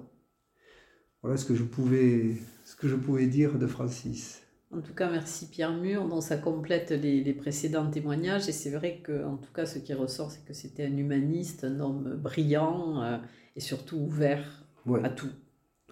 [1.24, 2.36] Voilà ce que je pouvais,
[2.74, 4.42] ce que je pouvais dire de Francis.
[4.72, 6.08] En tout cas, merci Pierre Mur.
[6.08, 8.50] dont ça complète les, précédents témoignages.
[8.50, 11.64] Et c'est vrai que, en tout cas, ce qui ressort, c'est que c'était un humaniste,
[11.66, 13.18] un homme brillant euh,
[13.56, 14.66] et surtout ouvert
[15.04, 15.30] à tout.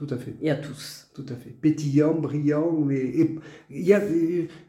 [0.01, 0.33] Tout à fait.
[0.41, 1.07] Et à tous.
[1.13, 1.51] Tout à fait.
[1.51, 3.13] Pétillant, brillant, mais
[3.69, 4.01] il y a,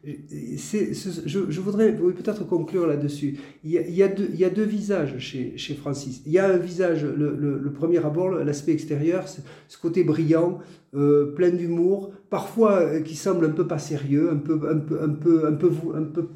[0.04, 3.38] je, voudrais peut-être conclure là-dessus.
[3.64, 6.20] Il y a, il, y a deux, il y a deux visages chez, chez Francis.
[6.26, 10.58] Il y a un visage, le, le, premier abord, l'aspect extérieur, ce côté brillant,
[10.94, 15.02] euh, plein d'humour, parfois euh, qui semble un peu pas sérieux, un peu, un peu,
[15.02, 16.28] un peu, un peu, un peu,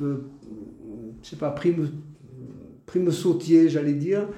[0.00, 0.18] euh,
[1.24, 1.88] je sais pas, prime,
[2.86, 4.28] prime sautier, j'allais dire.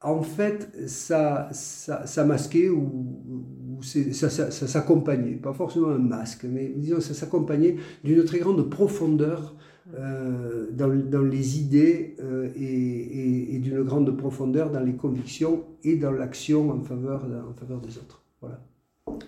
[0.00, 6.72] En fait, ça, ça, ça masquait ou ça, ça, s'accompagnait, pas forcément un masque, mais
[6.74, 9.54] disons ça s'accompagnait d'une très grande profondeur
[9.96, 15.96] euh, dans, dans, les idées euh, et, et, d'une grande profondeur dans les convictions et
[15.96, 18.22] dans l'action en faveur, en faveur des autres.
[18.42, 18.60] Voilà.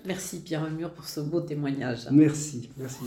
[0.06, 2.08] Merci Pierre Mur pour ce beau témoignage.
[2.10, 3.04] Merci, merci.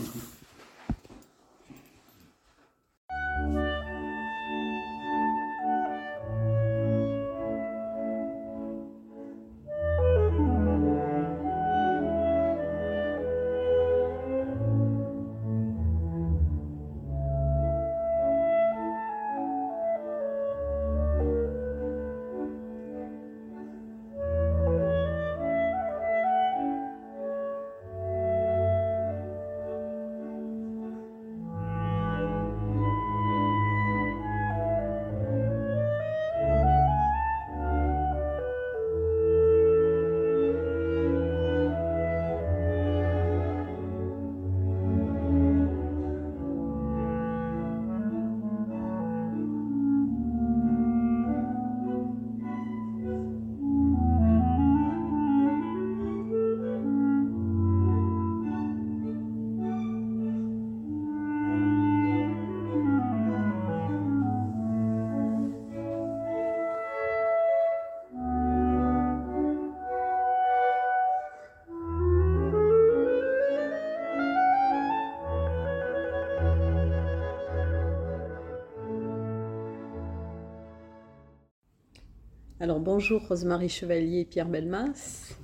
[82.94, 85.34] Bonjour Rosemarie Chevalier et Pierre Belmas.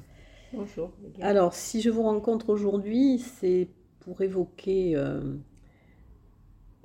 [0.53, 0.93] Bonjour.
[1.21, 3.67] Alors si je vous rencontre aujourd'hui, c'est
[3.99, 5.35] pour évoquer euh,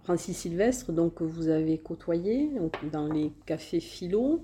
[0.02, 2.50] Francis Sylvestre, donc que vous avez côtoyé
[2.92, 4.44] dans les cafés philo.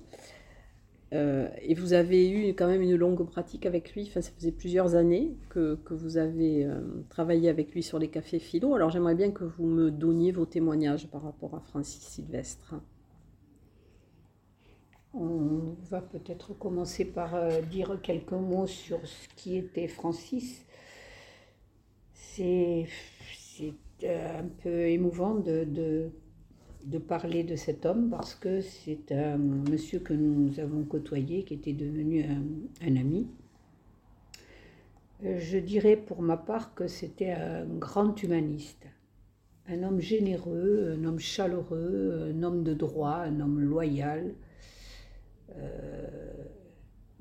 [1.12, 4.52] Euh, et vous avez eu quand même une longue pratique avec lui, enfin, ça faisait
[4.52, 8.76] plusieurs années que, vous avez euh, travaillé avec lui sur les cafés philo.
[8.76, 12.76] Alors j'aimerais bien que vous me donniez vos témoignages par rapport à Francis Sylvestre.
[15.14, 20.66] On va peut-être commencer par euh, dire quelques mots sur ce qui était Francis.
[22.14, 22.88] C'est
[24.04, 25.66] euh, un peu émouvant de,
[26.86, 31.56] de, parler de cet homme parce que c'est un monsieur que nous avons côtoyé, qui
[31.56, 32.24] était devenu
[32.82, 33.28] un, ami.
[35.26, 38.88] Euh, je dirais pour ma part que c'était un grand humaniste,
[39.68, 44.34] un homme généreux, un homme chaleureux, un homme de droit, un homme loyal,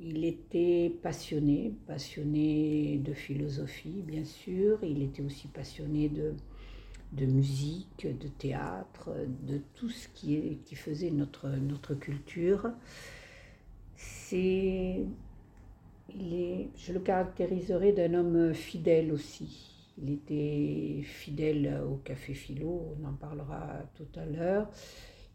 [0.03, 4.79] il était passionné, passionné de philosophie, bien sûr.
[4.83, 6.35] Il était aussi passionné de,
[7.13, 9.11] de musique, de théâtre,
[9.47, 12.71] de tout ce qui, est, qui faisait notre, notre culture.
[13.97, 15.05] C'est,
[16.09, 19.67] je le caractériserais d'un homme fidèle aussi.
[20.03, 24.71] Il était fidèle au Café Philo, on en parlera tout à l'heure.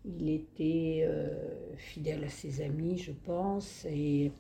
[0.08, 4.32] Il était euh, fidèle à ses amis, je pense, et,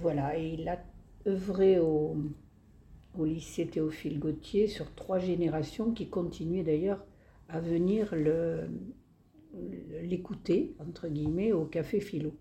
[0.00, 0.82] voilà, il a
[1.26, 2.16] œuvré au,
[3.18, 7.04] lycée Théophile Gautier sur trois générations qui continuaient d'ailleurs
[7.48, 8.14] à venir
[10.02, 12.32] l'écouter, entre guillemets, au café philo.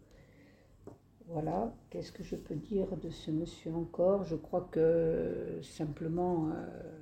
[1.33, 4.25] Voilà, qu'est-ce que je peux dire de ce monsieur encore?
[4.25, 6.99] Je crois que simplement, euh,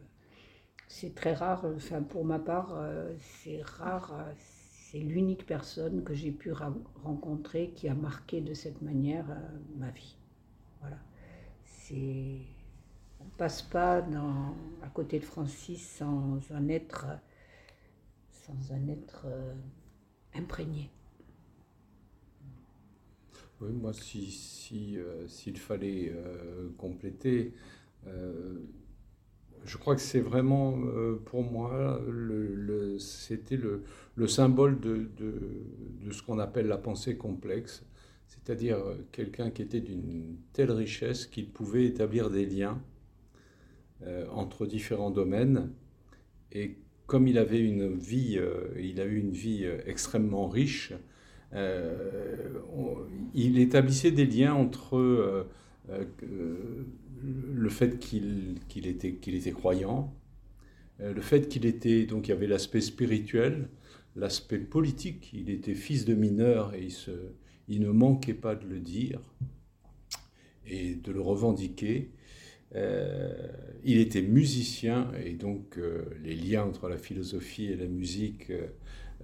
[0.89, 6.31] c'est très rare, enfin pour ma part, euh, c'est rare, c'est l'unique personne que j'ai
[6.31, 9.35] pu rencontrer qui a marqué de cette manière euh,
[9.77, 10.17] ma vie.
[10.81, 10.97] Voilà.
[11.63, 12.39] C'est,
[13.19, 14.03] on passe pas
[14.81, 17.05] à côté de Francis sans un être,
[18.31, 19.53] sans un être euh,
[20.33, 20.89] imprégné.
[23.61, 26.15] Oui, moi, si, s'il fallait
[26.77, 27.53] compléter,
[29.65, 33.83] je crois que c'est vraiment euh, pour moi, le, c'était le,
[34.15, 35.33] le, symbole de, de,
[36.03, 37.83] de ce qu'on appelle la pensée complexe.
[38.27, 42.81] c'est-à-dire euh, quelqu'un qui était d'une telle richesse qu'il pouvait établir des liens
[44.03, 45.71] euh, entre différents domaines.
[46.51, 48.39] Et comme il avait une vie,
[48.79, 50.93] il a eu une vie extrêmement riche,
[53.33, 55.47] il établissait des liens entre
[57.21, 60.13] le fait qu'il était, était croyant,
[60.99, 63.69] le fait qu'il était, donc il y avait l'aspect spirituel,
[64.15, 67.11] l'aspect politique, il était fils de mineur et il se,
[67.69, 69.21] il ne manquait pas de le dire
[70.65, 72.09] et de le revendiquer.
[72.75, 73.47] Euh,
[73.83, 78.67] il était musicien et donc euh, les liens entre la philosophie et la musique euh,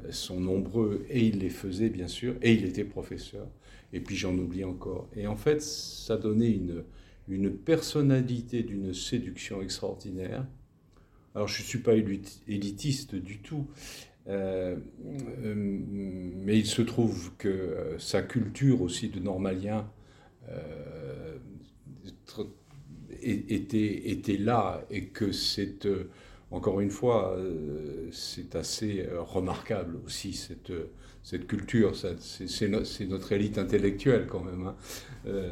[0.09, 3.47] sont nombreux et il les faisait bien sûr et il était professeur.
[3.93, 5.07] Et puis j'en oublie encore.
[5.15, 6.83] Et en fait ça donnait une,
[7.27, 10.45] une personnalité d'une séduction extraordinaire
[11.33, 11.93] alors je ne suis pas
[12.47, 13.67] élitiste du tout
[14.27, 14.75] euh,
[15.43, 19.87] euh, mais il se trouve que euh, sa culture aussi de normalien
[23.21, 25.87] était, là et que c'est,
[26.51, 27.35] encore une fois,
[28.11, 30.71] c'est assez remarquable aussi cette,
[31.23, 31.93] cette culture.
[32.19, 32.67] C'est
[33.07, 34.67] notre élite intellectuelle quand même.
[34.67, 34.75] Hein.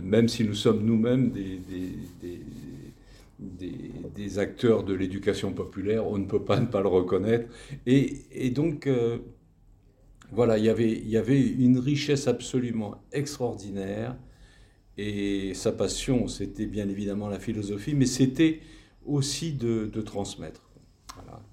[0.02, 1.32] Même si nous sommes nous-mêmes
[3.40, 7.50] des, acteurs de l'éducation populaire, on ne peut pas ne pas le reconnaître.
[7.86, 9.20] Et, donc, euh,
[10.32, 14.16] voilà, il y avait une richesse absolument extraordinaire.
[14.98, 18.60] Et sa passion, c'était bien évidemment la philosophie, mais c'était
[19.06, 20.70] aussi de, transmettre.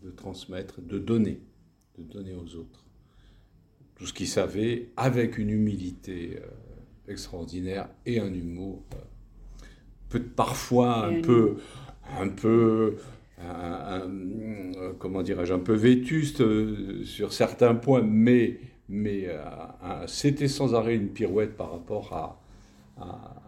[0.03, 1.41] de transmettre, de donner,
[1.99, 2.85] de donner aux autres.
[3.97, 6.47] Tout ce qu'il savait, avec une humilité euh,
[7.11, 8.83] extraordinaire et un humour.
[8.95, 8.99] Euh,
[10.09, 11.57] peut parfois un peu,
[12.19, 12.97] un peu,
[14.99, 20.97] comment dirais-je, un peu vétuste euh, sur certains points, mais, mais euh, c'était sans arrêt
[20.97, 22.41] une pirouette par rapport à,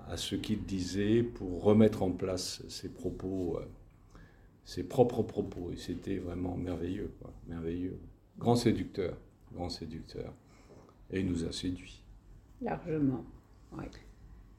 [0.08, 3.58] à, ce qu'il disait pour remettre en place ses propos,
[4.64, 5.70] ses propres propos.
[5.72, 7.12] Et c'était vraiment merveilleux,
[7.48, 7.98] merveilleux.
[8.38, 9.16] Grand séducteur,
[9.52, 10.32] grand séducteur.
[11.10, 12.02] Et il nous a séduits.
[12.62, 13.24] Largement,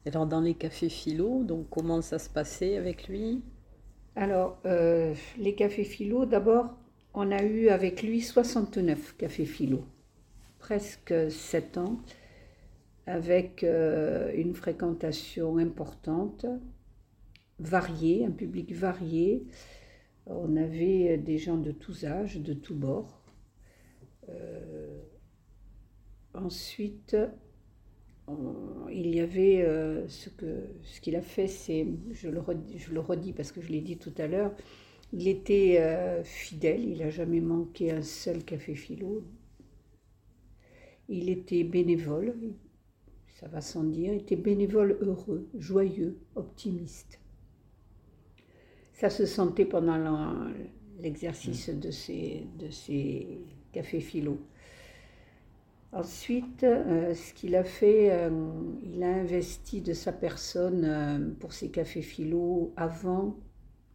[0.06, 3.42] Alors dans les cafés philo, donc comment ça se passait avec lui?
[4.16, 6.78] Alors euh, les cafés philo, d'abord
[7.14, 9.86] on a eu avec lui 69 cafés philo,
[10.58, 12.02] presque 7 ans,
[13.06, 16.46] avec euh, une fréquentation importante,
[17.60, 19.46] variée, un public varié.
[20.26, 23.22] On avait des gens de tous âges, de tous bords.
[24.30, 25.02] Euh,
[26.34, 27.16] ensuite,
[28.92, 32.94] il y avait euh, ce que ce qu'il a fait, c'est, je le, redis, je
[32.94, 34.54] le redis parce que je l'ai dit tout à l'heure,
[35.12, 39.24] il était euh, fidèle, il n'a jamais manqué un seul café philo.
[41.10, 42.34] Il était bénévole,
[43.40, 47.20] ça va sans dire, il était bénévole heureux, joyeux, optimiste.
[48.94, 49.98] Ça se sentait pendant
[51.00, 53.40] l'exercice de ces, de ces
[53.74, 54.38] cafés philo.
[55.94, 58.32] Ensuite, euh, ce qu'il a fait, euh,
[58.84, 63.38] il a investi de sa personne euh, pour ses cafés philo avant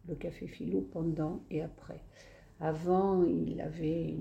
[0.07, 2.01] le café philo, pendant et après.
[2.61, 4.15] Avant, il avait,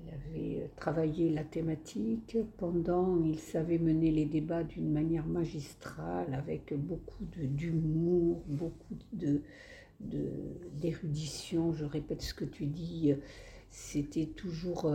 [0.00, 2.38] il avait travaillé la thématique.
[2.56, 8.94] Pendant, il savait mener les débats d'une manière magistrale, avec beaucoup d'humour, beaucoup
[10.00, 11.72] d'érudition.
[11.72, 13.12] Je répète ce que tu dis.
[13.70, 14.90] C'était toujours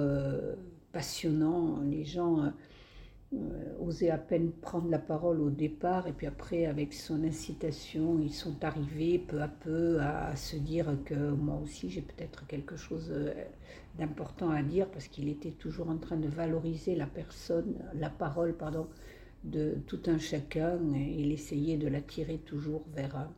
[0.93, 1.82] passionnant.
[1.82, 2.49] Les gens euh,
[3.34, 8.19] euh, osaient à peine prendre la parole au départ et puis après, avec son incitation,
[8.21, 12.77] ils sont arrivés peu à peu à, se dire que moi aussi j'ai peut-être quelque
[12.77, 13.34] chose euh,
[13.97, 18.56] d'important à dire parce qu'il était toujours en train de valoriser la personne, la parole,
[18.56, 18.88] pardon,
[19.43, 23.29] de tout un chacun et il essayait de l'attirer toujours vers,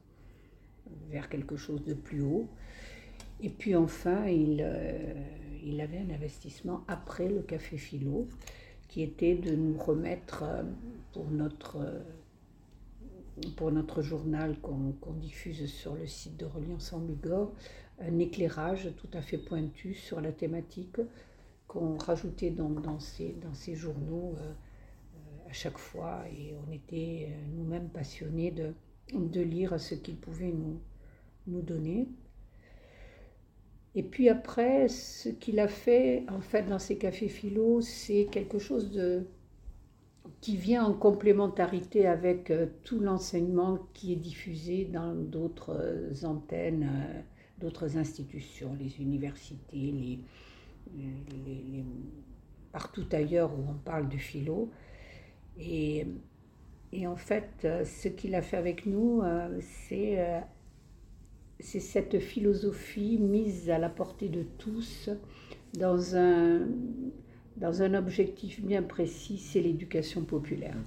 [1.09, 2.47] vers quelque chose de plus haut.
[3.41, 4.63] Et puis enfin, il,
[5.65, 8.27] il avait un investissement après le café philo
[8.87, 10.63] qui était de nous remettre euh,
[11.11, 11.99] pour notre, euh,
[13.57, 17.51] pour notre journal qu'on diffuse sur le site de Reliance en Bigorre
[17.99, 20.99] un éclairage tout à fait pointu sur la thématique
[21.67, 24.53] qu'on rajoutait dans ces, journaux euh,
[25.49, 30.79] à chaque fois et on était nous-mêmes passionnés de, lire ce qu'ils pouvaient nous,
[31.47, 32.07] nous donner.
[33.95, 38.59] Et puis après, ce qu'il a fait, en fait, dans ces cafés philo, c'est quelque
[38.59, 39.23] chose
[40.41, 46.87] qui vient en complémentarité avec euh, tout l'enseignement qui est diffusé dans d'autres euh, antennes,
[46.87, 47.21] euh,
[47.59, 50.19] d'autres institutions, les universités,
[52.71, 54.69] partout ailleurs où on parle de philo.
[55.57, 56.05] Et
[57.07, 59.23] en fait, ce qu'il a fait avec nous,
[59.61, 60.43] c'est
[61.59, 65.09] c'est cette philosophie mise à la portée de tous
[65.73, 66.67] dans un,
[67.57, 70.77] dans un objectif bien précis, c'est l'éducation populaire.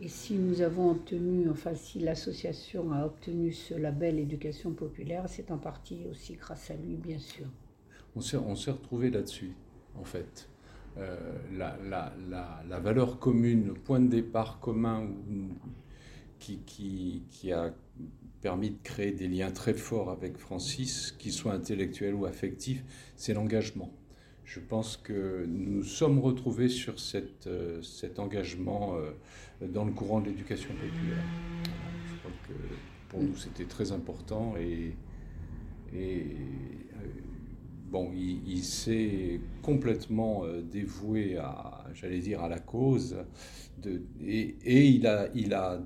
[0.00, 5.50] Et si nous avons obtenu, enfin si l'association a obtenu ce label éducation populaire, c'est
[5.50, 7.46] en partie aussi grâce à lui, bien sûr.
[8.16, 9.52] On s'est, on s'est retrouvé là-dessus,
[9.98, 10.48] en fait.
[10.98, 11.16] Euh,
[11.52, 15.06] la, la, la, la, valeur commune, le point de départ commun
[16.38, 17.72] qui, qui, qui a
[18.40, 22.82] permis de créer des liens très forts avec Francis, qu'ils soient intellectuels ou affectifs,
[23.16, 23.92] c'est l'engagement.
[24.44, 26.96] Je pense que nous sommes retrouvés sur
[27.46, 29.12] euh, cet engagement euh,
[29.68, 31.24] dans le courant de l'éducation populaire.
[32.10, 32.54] je crois que
[33.08, 34.96] pour nous c'était très important et,
[35.94, 36.22] euh,
[37.90, 43.18] bon, il, il s'est complètement dévoué à, j'allais dire, à la cause
[43.82, 45.80] de, et, et il, a, il a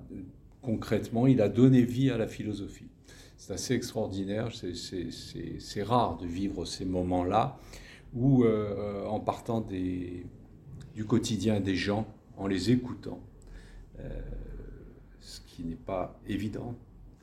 [0.64, 2.88] concrètement, il a donné vie à la philosophie.
[3.36, 7.58] C'est assez extraordinaire, c'est rare de vivre ces moments-là
[8.14, 12.06] où, euh, en partant du quotidien des gens,
[12.36, 13.20] en les écoutant,
[14.00, 14.08] euh,
[15.20, 16.74] ce qui n'est pas évident,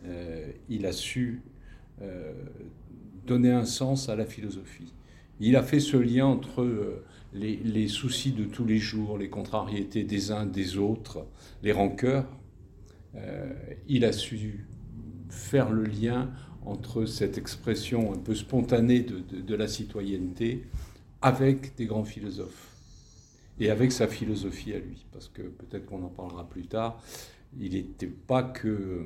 [0.05, 1.41] euh, il a su
[3.27, 4.91] donner un sens à la philosophie.
[5.39, 10.03] Il a fait ce lien entre les, les, soucis de tous les jours, les contrariétés
[10.03, 11.27] des uns des autres,
[11.61, 12.40] les rancœurs, euh,
[13.87, 14.65] il a su
[15.29, 16.31] faire le lien
[16.65, 20.65] entre cette expression un peu spontanée de, la citoyenneté
[21.21, 22.67] avec des grands philosophes
[23.59, 27.01] et avec sa philosophie à lui, parce que peut-être qu'on en parlera plus tard,
[27.59, 29.05] il n'était pas que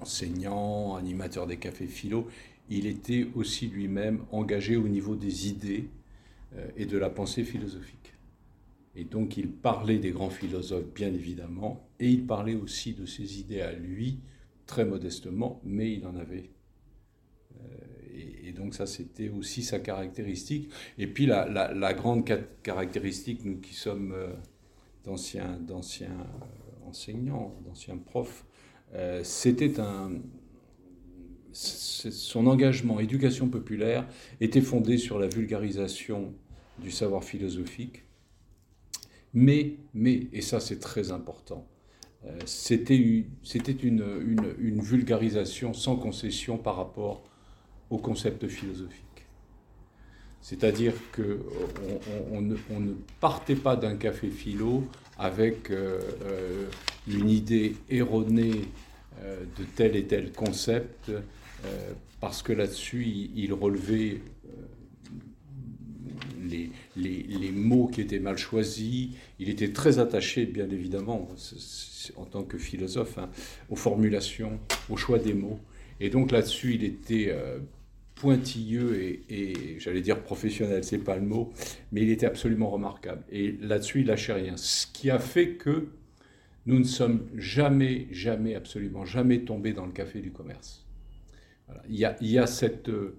[0.00, 2.28] enseignant, animateur des cafés philo,
[2.68, 5.88] il était aussi lui-même engagé au niveau des idées
[6.56, 8.01] euh, et de la pensée philosophique.
[8.94, 13.40] Et donc il parlait des grands philosophes, bien évidemment, et il parlait aussi de ses
[13.40, 14.20] idées à lui,
[14.66, 16.50] très modestement, mais il en avait.
[17.60, 20.70] Euh, et, donc ça, c'était aussi sa caractéristique.
[20.98, 22.28] Et puis la, la, grande
[22.62, 24.32] caractéristique, nous qui sommes euh,
[25.04, 28.44] d'anciens, d'anciens euh, enseignants, d'anciens profs,
[29.22, 30.12] c'était un...
[31.52, 34.06] Son engagement éducation populaire
[34.40, 36.34] était fondé sur la vulgarisation
[36.78, 38.04] du savoir philosophique,
[39.34, 41.66] mais, mais, et ça c'est très important,
[42.26, 43.20] euh, c'était une,
[44.80, 47.22] vulgarisation sans concession par rapport
[47.90, 49.02] au concept philosophique.
[50.40, 54.84] C'est-à-dire qu'on on, ne, partait pas d'un café philo
[55.18, 56.66] avec euh, euh,
[57.06, 58.62] une idée erronée
[59.56, 61.12] de tel et tel concept,
[62.18, 63.04] parce que là-dessus,
[63.36, 64.20] il relevait
[66.96, 69.10] les, mots qui étaient mal choisis.
[69.38, 71.28] Il était très attaché, bien évidemment,
[72.16, 73.30] en tant que philosophe, hein,
[73.70, 75.60] aux formulations, au choix des mots.
[76.00, 77.58] Et donc là-dessus, il était euh,
[78.14, 81.52] pointilleux et, j'allais dire professionnel, c'est pas le mot,
[81.90, 83.22] mais il était absolument remarquable.
[83.30, 84.56] Et là-dessus, il lâchait rien.
[84.56, 85.88] Ce qui a fait que
[86.66, 90.86] nous ne sommes jamais, jamais, absolument jamais tombés dans le café du commerce.
[91.88, 92.88] Il, y a, cette...
[92.88, 93.16] Euh,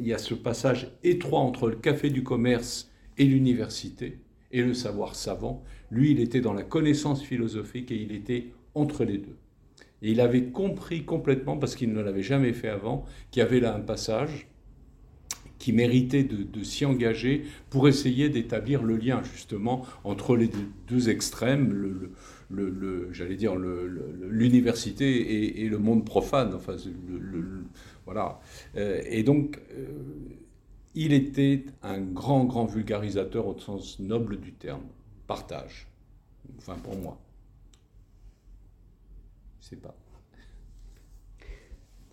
[0.00, 4.18] il y a ce passage étroit entre le café du commerce et l'université
[4.52, 5.64] et le savoir savant.
[5.90, 9.36] Lui, il était dans la connaissance philosophique et il était entre les deux.
[10.02, 13.60] Et il avait compris complètement, parce qu'il ne l'avait jamais fait avant, qu'il y avait
[13.60, 14.48] là un passage
[15.58, 20.50] qui méritait de, s'y engager pour essayer d'établir le lien justement entre les
[20.88, 22.10] deux, extrêmes,
[23.12, 26.58] j'allais dire l'université et, le monde profane,
[28.04, 28.40] voilà.
[28.76, 29.88] Euh, et donc, euh,
[30.94, 34.84] il était un grand, grand vulgarisateur au sens noble du terme.
[35.26, 35.88] Partage.
[36.58, 37.18] Enfin, pour moi.
[39.60, 39.94] Je sais pas.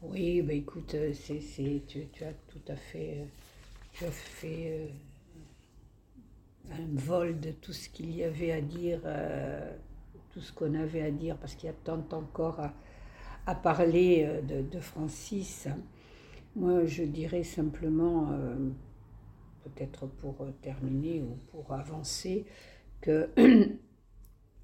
[0.02, 3.28] Oui, bah écoute, euh, c'est, tu, tu, as tout à fait,
[3.92, 4.90] tu as fait
[6.72, 9.02] un vol de tout ce qu'il y avait à dire,
[10.32, 12.74] tout ce qu'on avait à dire, parce qu'il y a tant encore à,
[13.46, 15.68] à parler euh, de, Francis.
[16.56, 18.56] Moi, je dirais simplement, euh,
[19.64, 22.46] peut-être pour terminer ou pour avancer,
[23.00, 23.30] que,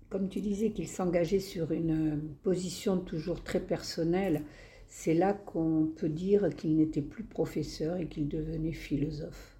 [0.09, 4.43] comme tu disais, qu'il s'engageait sur une position toujours très personnelle,
[4.87, 9.57] c'est là qu'on peut dire qu'il n'était plus professeur et qu'il devenait philosophe.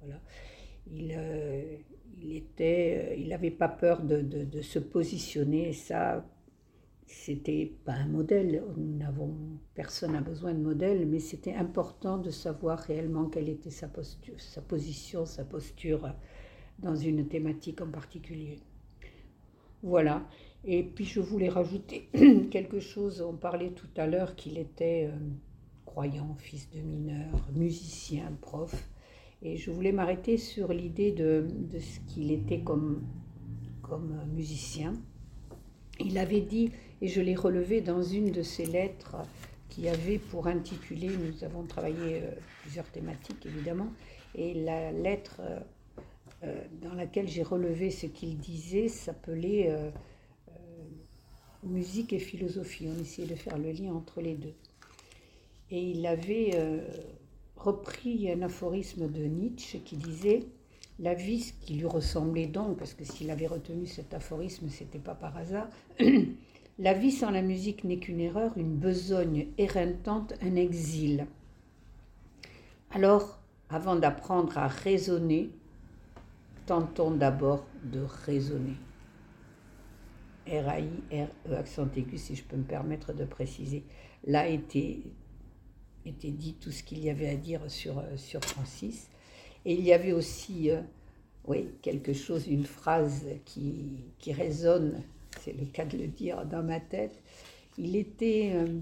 [0.00, 0.20] Voilà.
[0.90, 1.76] Il, euh,
[2.20, 6.24] il était, il n'avait pas peur de, de, se positionner, ça,
[7.06, 9.34] c'était pas un modèle, nous n'avons,
[9.74, 14.40] personne n'a besoin de modèle, mais c'était important de savoir réellement quelle était sa posture,
[14.40, 16.14] sa position, sa posture
[16.78, 18.58] dans une thématique en particulier.
[19.82, 20.26] Voilà.
[20.64, 22.08] Et puis je voulais rajouter
[22.50, 23.20] quelque chose.
[23.20, 25.16] On parlait tout à l'heure qu'il était euh,
[25.84, 28.88] croyant, fils de mineur, musicien, prof.
[29.42, 33.02] Et je voulais m'arrêter sur l'idée de, de, ce qu'il était comme,
[33.82, 34.92] comme musicien.
[35.98, 36.70] Il avait dit,
[37.02, 39.16] et je l'ai relevé dans une de ses lettres,
[39.68, 42.30] qui avait pour intituler, nous avons travaillé euh,
[42.60, 43.90] plusieurs thématiques évidemment,
[44.34, 45.58] et la lettre euh,
[46.44, 49.70] euh, dans laquelle j'ai relevé ce qu'il disait s'appelait
[51.64, 52.88] Musique et philosophie.
[52.88, 54.54] On essayait de faire le lien entre les deux.
[55.70, 56.50] Et il avait
[57.54, 60.40] repris un aphorisme de Nietzsche qui disait
[60.98, 65.14] la vie qui lui ressemblait donc, parce que s'il avait retenu cet aphorisme, c'était pas
[65.14, 65.68] par hasard,
[66.82, 71.28] La vie sans la musique n'est qu'une erreur, une besogne éreintante, un exil.
[72.90, 73.38] Alors,
[73.70, 75.50] avant d'apprendre à raisonner,
[76.66, 78.74] tentons d'abord de raisonner.
[80.48, 83.84] R-A-I-R-E, accent aigu, si je peux me permettre de préciser.
[84.26, 85.02] Là était,
[86.04, 89.08] était dit tout ce qu'il y avait à dire sur, euh, sur Francis.
[89.64, 90.80] Et il y avait aussi, euh,
[91.46, 95.00] oui, quelque chose, une phrase qui, qui résonne
[95.40, 97.22] c'est le cas de le dire dans ma tête,
[97.78, 98.80] il était euh,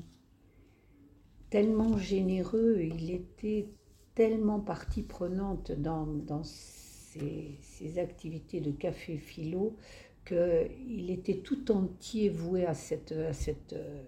[1.51, 3.69] tellement généreux, il était
[4.15, 7.59] tellement partie prenante dans, dans ses,
[7.99, 9.77] activités de café philo
[10.25, 14.03] qu'il était tout entier voué à cette, à cette euh,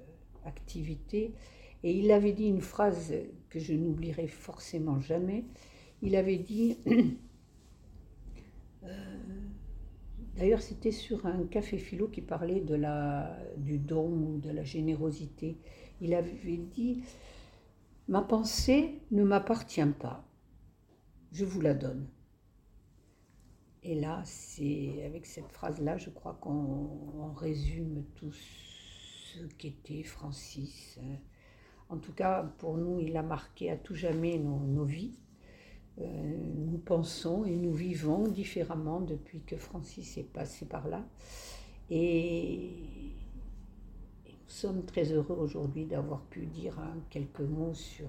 [0.44, 1.32] activité.
[1.82, 3.12] Et il avait dit une phrase
[3.48, 5.44] que je n'oublierai forcément jamais.
[6.00, 6.76] Il avait dit
[8.84, 9.21] euh,
[10.36, 14.64] D'ailleurs, c'était sur un café philo qui parlait de la, du don ou de la
[14.64, 15.58] générosité.
[16.00, 17.02] Il avait dit
[18.08, 20.24] Ma pensée ne m'appartient pas,
[21.32, 22.08] je vous la donne.
[23.84, 30.98] Et là, c'est avec cette phrase-là, je crois qu'on résume tout ce qu'était Francis.
[31.88, 35.18] En tout cas, pour nous, il a marqué à tout jamais nos vies.
[36.00, 36.04] Euh,
[36.56, 41.04] nous pensons et nous vivons différemment depuis que Francis est passé par là.
[41.90, 42.70] Et,
[44.26, 46.74] nous sommes très heureux aujourd'hui d'avoir pu dire
[47.08, 48.08] quelques mots sur,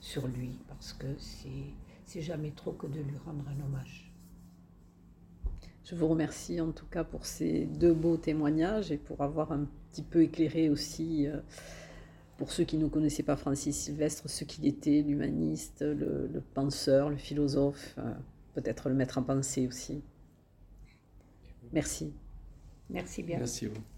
[0.00, 4.12] sur lui, parce que c'est jamais trop que de lui rendre un hommage.
[5.84, 9.66] Je vous remercie en tout cas pour ces deux beaux témoignages et pour avoir un
[9.90, 11.40] petit peu éclairé aussi euh,
[12.36, 17.16] pour ceux qui ne connaissaient pas Francis Sylvestre, ce qu'il était, l'humaniste, le, penseur, le
[17.16, 18.12] philosophe, euh,
[18.54, 20.02] peut-être le maître en pensée aussi.
[21.72, 22.12] Merci.
[22.90, 23.38] Merci bien.
[23.38, 23.93] Merci vous.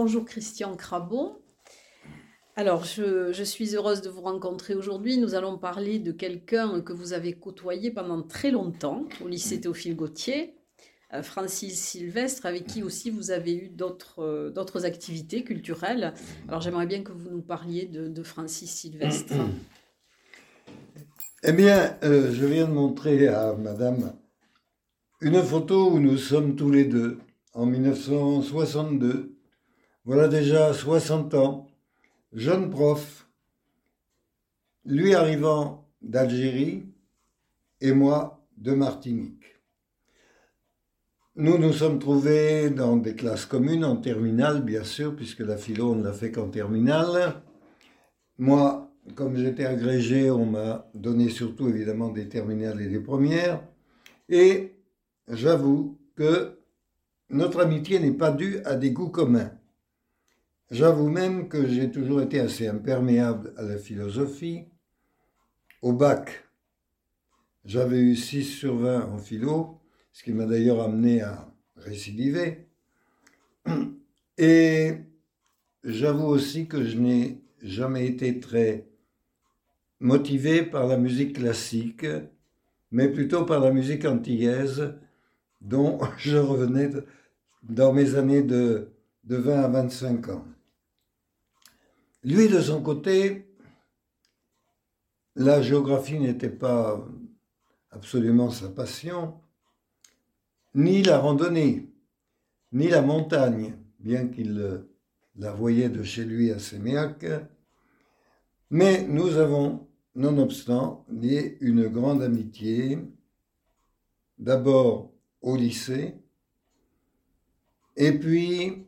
[0.00, 1.34] Bonjour Christian Crabon.
[2.54, 5.18] Alors, je, suis heureuse de vous rencontrer aujourd'hui.
[5.18, 9.96] Nous allons parler de quelqu'un que vous avez côtoyé pendant très longtemps au lycée Théophile
[9.96, 10.54] Gautier,
[11.14, 16.14] euh, Francis Sylvestre, avec qui aussi vous avez eu d'autres euh, activités culturelles.
[16.46, 19.34] Alors, j'aimerais bien que vous nous parliez de, Francis Sylvestre.
[21.42, 24.12] Eh bien, euh, je viens de montrer à madame
[25.20, 27.18] une photo où nous sommes tous les deux
[27.52, 29.34] en 1962.
[30.08, 31.66] Voilà déjà 60 ans
[32.32, 33.28] jeune prof,
[34.86, 36.86] lui arrivant d'Algérie
[37.82, 39.44] et moi de Martinique.
[41.36, 45.92] Nous nous sommes trouvés dans des classes communes, en terminale bien sûr, puisque la philo
[45.92, 47.42] on ne l'a fait qu'en terminale.
[48.38, 53.62] Moi, comme j'étais agrégé, on m'a donné surtout évidemment des terminales et des premières.
[54.30, 54.72] Et
[55.28, 56.60] j'avoue que
[57.28, 59.52] notre amitié n'est pas due à des goûts communs.
[60.70, 64.66] J'avoue même que j'ai toujours été assez imperméable à la philosophie.
[65.80, 66.44] Au bac,
[67.64, 69.80] j'avais eu 6 sur 20 en philo,
[70.12, 72.66] ce qui m'a d'ailleurs amené à récidiver.
[74.36, 74.96] Et
[75.84, 78.86] j'avoue aussi que je n'ai jamais été très
[80.00, 82.06] motivé par la musique classique,
[82.90, 84.92] mais plutôt par la musique antillaise,
[85.62, 86.90] dont je revenais
[87.62, 88.90] dans mes années de,
[89.24, 90.44] de 20 à 25 ans.
[92.24, 93.46] Lui, de son côté,
[95.36, 97.06] la géographie n'était pas
[97.90, 99.40] absolument sa passion,
[100.74, 101.88] ni la randonnée,
[102.72, 104.84] ni la montagne, bien qu'il
[105.36, 107.24] la voyait de chez lui à Séméac.
[108.70, 112.98] Mais nous avons, nonobstant, lié une grande amitié,
[114.38, 116.16] d'abord au lycée,
[117.96, 118.86] et puis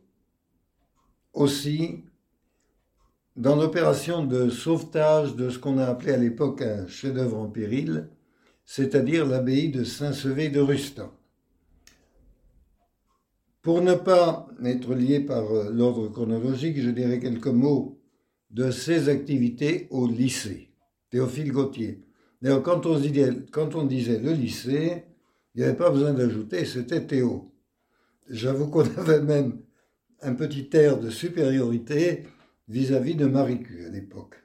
[1.33, 2.03] aussi
[3.41, 8.07] dans l'opération de sauvetage de ce qu'on a appelé à l'époque un chef-d'œuvre en péril,
[8.65, 11.11] c'est-à-dire l'abbaye de Saint-Sevé de Rustan.
[13.63, 17.99] Pour ne pas être lié par euh, l'ordre chronologique, je dirais quelques mots
[18.51, 20.69] de ses activités au lycée,
[21.09, 22.05] Théophile Gautier.
[22.43, 25.03] D'ailleurs, quand on disait le lycée,
[25.55, 27.51] il n'y avait pas besoin d'ajouter, c'était Théo.
[28.29, 29.63] J'avoue qu'on avait même
[30.21, 32.25] un petit air de supériorité
[32.71, 34.35] vis-à-vis de Marie Curie à l'époque.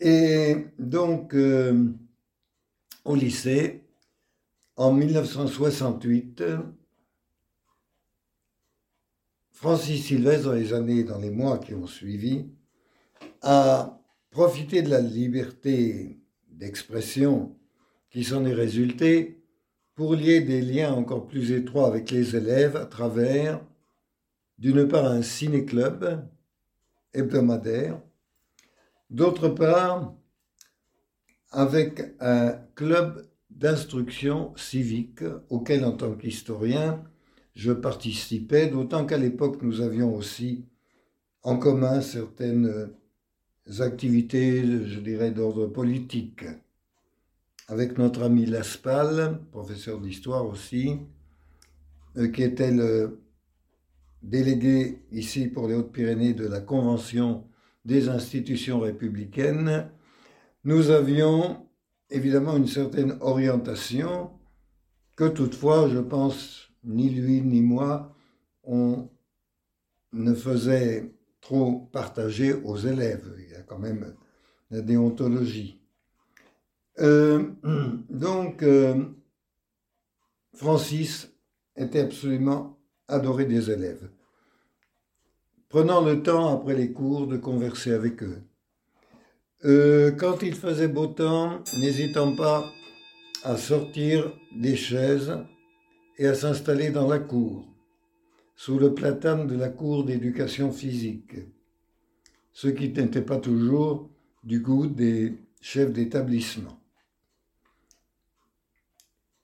[0.00, 1.92] Et donc, euh,
[3.04, 3.82] au lycée,
[4.76, 6.44] en 1968,
[9.50, 12.46] Francis Sylvestre, dans les années, dans les mois qui ont suivi,
[13.42, 17.56] a profité de la liberté d'expression
[18.10, 19.42] qui s'en est résultée
[19.94, 23.60] pour lier des liens encore plus étroits avec les élèves à travers,
[24.58, 26.28] d'une part, un ciné-club
[27.16, 28.00] hebdomadaire.
[29.10, 30.14] D'autre part,
[31.50, 37.02] avec un club d'instruction civique auquel, en tant qu'historien,
[37.54, 40.66] je participais, d'autant qu'à l'époque, nous avions aussi
[41.42, 42.90] en commun certaines
[43.78, 46.44] activités, je dirais, d'ordre politique.
[47.68, 50.98] Avec notre ami Laspal, professeur d'histoire aussi,
[52.16, 53.20] euh, qui était le
[54.22, 57.44] délégué ici pour les Hautes-Pyrénées de la Convention
[57.84, 59.90] des institutions républicaines,
[60.64, 61.66] nous avions
[62.10, 64.30] évidemment une certaine orientation
[65.14, 68.14] que toutefois, je pense, ni lui ni moi,
[68.62, 69.08] on
[70.12, 73.34] ne faisait trop partager aux élèves.
[73.38, 74.14] Il y a quand même
[74.70, 75.80] la déontologie.
[76.98, 77.50] Euh,
[78.10, 79.04] donc, euh,
[80.54, 81.32] Francis
[81.76, 82.75] était absolument
[83.08, 84.08] adoré des élèves,
[85.68, 88.42] prenant le temps après les cours de converser avec eux.
[89.64, 92.70] Euh, quand il faisait beau temps, n'hésitant pas
[93.42, 95.38] à sortir des chaises
[96.18, 97.66] et à s'installer dans la cour,
[98.54, 101.36] sous le platane de la cour d'éducation physique,
[102.52, 104.10] ce qui n'était pas toujours
[104.44, 106.80] du goût des chefs d'établissement.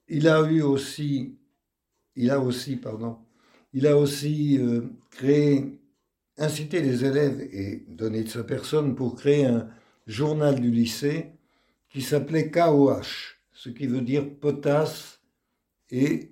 [0.07, 1.37] Il a eu aussi,
[2.15, 3.17] il a aussi, pardon,
[3.73, 5.79] il a aussi euh, créé,
[6.37, 9.67] incité les élèves et donné de sa personne pour créer un
[10.07, 11.31] journal du lycée
[11.89, 15.19] qui s'appelait KOH, ce qui veut dire potasse
[15.89, 16.31] et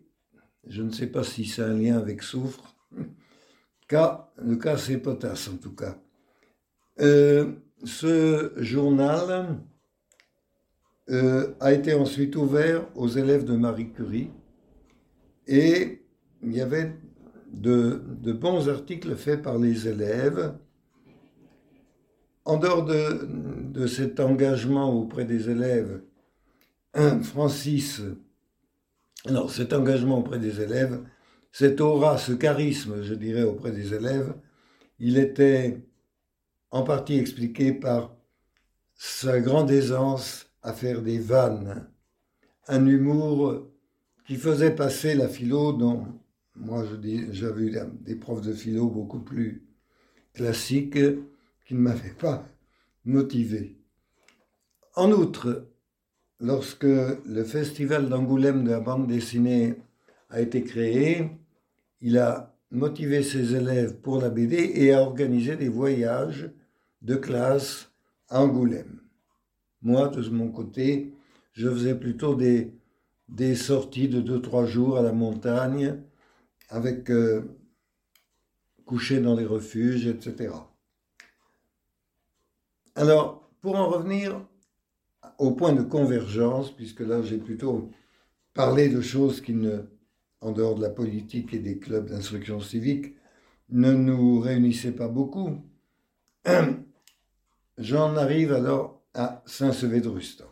[0.67, 2.75] je ne sais pas si c'est un lien avec soufre.
[3.87, 3.95] K,
[4.37, 5.97] le K c'est potasse en tout cas.
[6.99, 9.59] Euh, ce journal
[11.09, 14.29] euh, a été ensuite ouvert aux élèves de Marie Curie
[15.47, 16.03] et
[16.43, 16.95] il y avait
[17.51, 20.53] de, bons articles faits par les élèves.
[22.45, 26.01] En dehors de, cet engagement auprès des élèves,
[27.23, 28.01] Francis,
[29.25, 31.03] alors cet engagement auprès des élèves,
[31.51, 34.33] cette aura, ce charisme, je dirais, auprès des élèves,
[34.99, 35.85] il était
[36.71, 38.15] en partie expliqué par
[38.95, 41.87] sa grande aisance à faire des vannes,
[42.67, 43.67] un humour
[44.25, 46.20] qui faisait passer la philo dont
[46.61, 46.85] moi
[47.31, 49.63] j'avais eu des profs de philo beaucoup plus
[50.33, 50.99] classiques
[51.65, 52.47] qui ne m'avaient pas
[53.05, 53.77] motivé.
[54.95, 55.67] En outre,
[56.39, 59.75] lorsque le festival d'Angoulême de la bande dessinée
[60.29, 61.31] a été créé,
[62.01, 66.51] il a motivé ses élèves pour la BD et a organisé des voyages
[67.01, 67.91] de classe
[68.29, 69.01] à Angoulême.
[69.81, 71.13] Moi, de mon côté,
[71.53, 72.73] je faisais plutôt des,
[73.29, 75.97] des sorties de 2-3 jours à la montagne
[76.71, 77.43] avec euh,
[78.85, 80.53] coucher dans les refuges, etc.
[82.95, 84.41] Alors, pour en revenir
[85.37, 87.89] au point de convergence, puisque là j'ai plutôt
[88.53, 89.83] parlé de choses qui ne,
[90.39, 93.15] en dehors de la politique et des clubs d'instruction civique,
[93.69, 95.61] ne nous réunissaient pas beaucoup,
[97.77, 100.50] j'en arrive alors à Saint-Sevé de Rustan.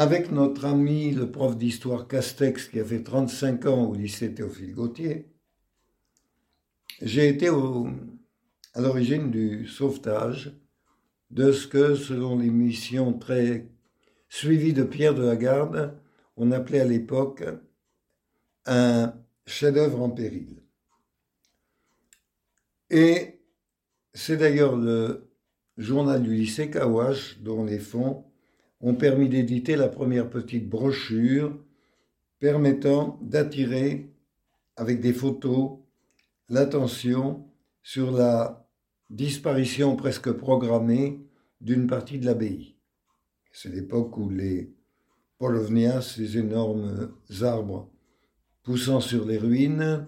[0.00, 4.74] Avec notre ami le prof d'histoire Castex qui a fait 35 ans au lycée Théophile
[4.74, 5.26] Gautier,
[7.02, 10.58] j'ai été à l'origine du sauvetage
[11.28, 13.68] de ce que, selon les missions très
[14.30, 16.00] suivies de Pierre de la Garde,
[16.38, 17.44] on appelait à l'époque
[18.64, 19.12] un
[19.44, 20.62] chef-d'œuvre en péril.
[22.88, 23.42] Et
[24.14, 25.30] c'est d'ailleurs le
[25.76, 28.29] journal du lycée Kawash dont les fonds
[28.80, 31.56] ont permis d'éditer la première petite brochure
[32.38, 34.10] permettant d'attirer
[34.76, 35.78] avec des photos
[36.48, 37.46] l'attention
[37.82, 38.66] sur la
[39.10, 41.20] disparition presque programmée
[41.60, 42.76] d'une partie de l'abbaye.
[43.52, 44.72] C'est l'époque où les
[45.38, 47.12] Polovnias, ces énormes
[47.42, 47.90] arbres
[48.62, 50.06] poussant sur les ruines,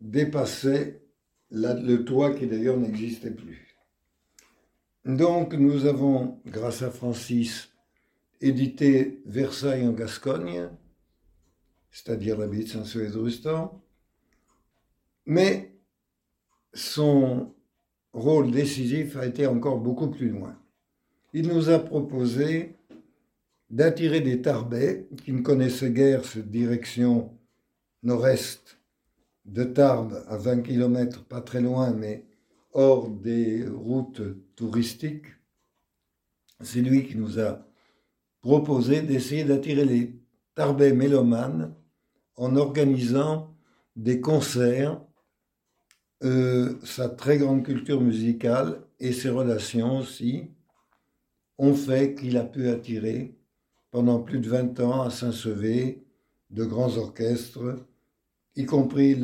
[0.00, 1.02] dépassaient
[1.50, 3.76] le toit qui d'ailleurs n'existait plus.
[5.04, 7.67] Donc nous avons, grâce à Francis,
[8.40, 10.68] édité Versailles en Gascogne,
[11.90, 13.82] c'est-à-dire l'abbaye de Saint-Suaise-Rustan,
[15.26, 15.72] mais
[16.72, 17.54] son
[18.12, 20.58] rôle décisif a été encore beaucoup plus loin.
[21.32, 22.76] Il nous a proposé
[23.70, 27.36] d'attirer des Tarbais qui ne connaissaient guère cette direction
[28.02, 28.78] nord-est
[29.44, 32.24] de Tarbes à 20 km, pas très loin, mais
[32.72, 34.22] hors des routes
[34.56, 35.26] touristiques.
[36.60, 37.67] C'est lui qui nous a
[38.40, 40.14] proposé d'essayer d'attirer les
[40.54, 41.74] Tarbais mélomanes
[42.36, 43.54] en organisant
[43.96, 45.00] des concerts
[46.24, 50.50] euh, sa très grande culture musicale et ses relations aussi
[51.58, 53.36] ont fait qu'il a pu attirer
[53.92, 56.04] pendant plus de 20 ans à Saint-Sevé
[56.50, 57.76] de grands orchestres,
[58.56, 59.16] y compris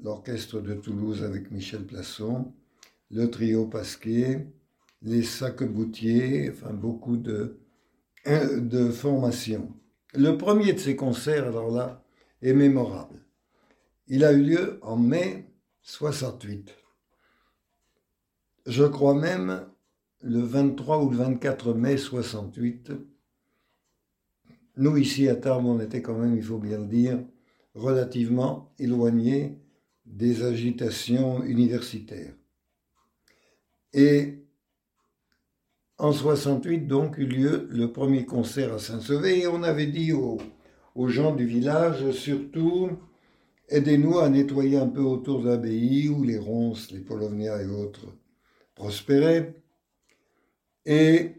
[0.00, 2.52] l'orchestre de Toulouse avec Michel Plasson,
[3.10, 4.46] le trio Pasquier,
[5.00, 7.61] les Sac-Boutier, enfin beaucoup de,
[8.26, 9.72] de formations.
[10.14, 12.04] Le premier de ces concerts, alors là,
[12.42, 13.20] est mémorable.
[14.06, 15.46] Il a eu lieu en mai
[15.82, 16.74] 68.
[18.66, 19.66] Je crois même
[20.20, 22.92] le 23 ou le 24 mai 68.
[24.76, 27.18] Nous, ici à Tarbes, on était quand même, il faut bien le dire,
[27.74, 29.58] relativement éloignés
[30.06, 32.34] des agitations universitaires.
[33.92, 34.41] Et
[36.02, 40.40] en 68, donc, eut lieu le premier concert à Saint-Sevé et on avait dit aux,
[41.08, 42.90] gens du village, surtout,
[43.68, 48.06] Aidez-nous à nettoyer un peu autour de l'abbaye où les ronces, les polovnias et autres
[48.74, 49.54] prospéraient.
[50.84, 51.36] Et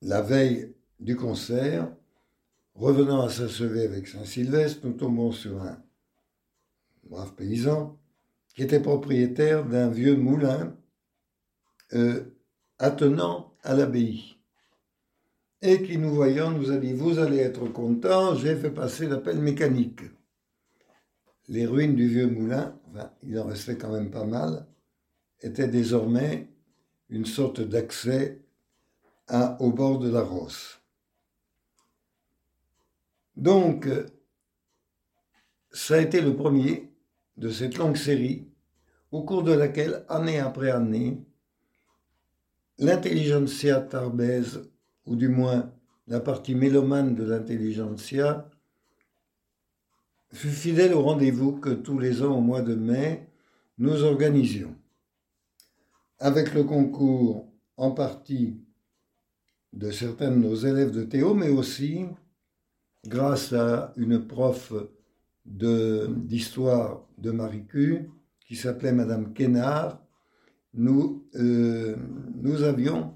[0.00, 1.92] la veille du concert,
[2.74, 5.82] revenant à Saint-Sevé avec Saint-Sylvestre, nous tombons sur un
[7.04, 8.00] brave paysan
[8.54, 10.74] qui était propriétaire d'un vieux moulin
[11.92, 12.24] euh,
[12.78, 14.38] attenant à l'abbaye
[15.60, 19.38] et qui, nous voyant, nous a dit Vous allez être content, j'ai fait passer l'appel
[19.38, 20.02] mécanique.
[21.48, 22.78] Les ruines du vieux moulin,
[23.22, 24.66] il en restait quand même pas mal,
[25.40, 26.48] étaient désormais
[27.08, 28.42] une sorte d'accès
[29.58, 30.80] au bord de la Rosse.
[33.36, 33.88] Donc,
[35.70, 36.92] ça a été le premier
[37.36, 38.48] de cette longue série
[39.10, 41.24] au cours de laquelle, année après année,
[42.78, 44.68] l'intelligentsia tarbaise
[45.06, 45.72] ou du moins
[46.06, 48.48] la partie mélomane de l'intelligentsia,
[50.32, 53.28] fut fidèle au rendez-vous que tous les ans au mois de mai,
[53.78, 54.74] nous organisions.
[56.20, 58.60] avec le concours en partie
[59.72, 62.06] de certains de nos élèves de Théo, mais aussi
[63.06, 64.72] grâce à une prof
[65.44, 67.30] d'histoire de,
[67.68, 68.10] Cu
[68.40, 70.02] qui s'appelait Madame Kénard,
[70.78, 71.96] nous, euh,
[72.36, 73.12] nous avions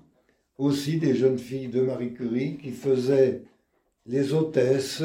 [0.58, 3.44] aussi des jeunes filles de Marie Curie qui faisaient
[4.04, 5.04] les hôtesses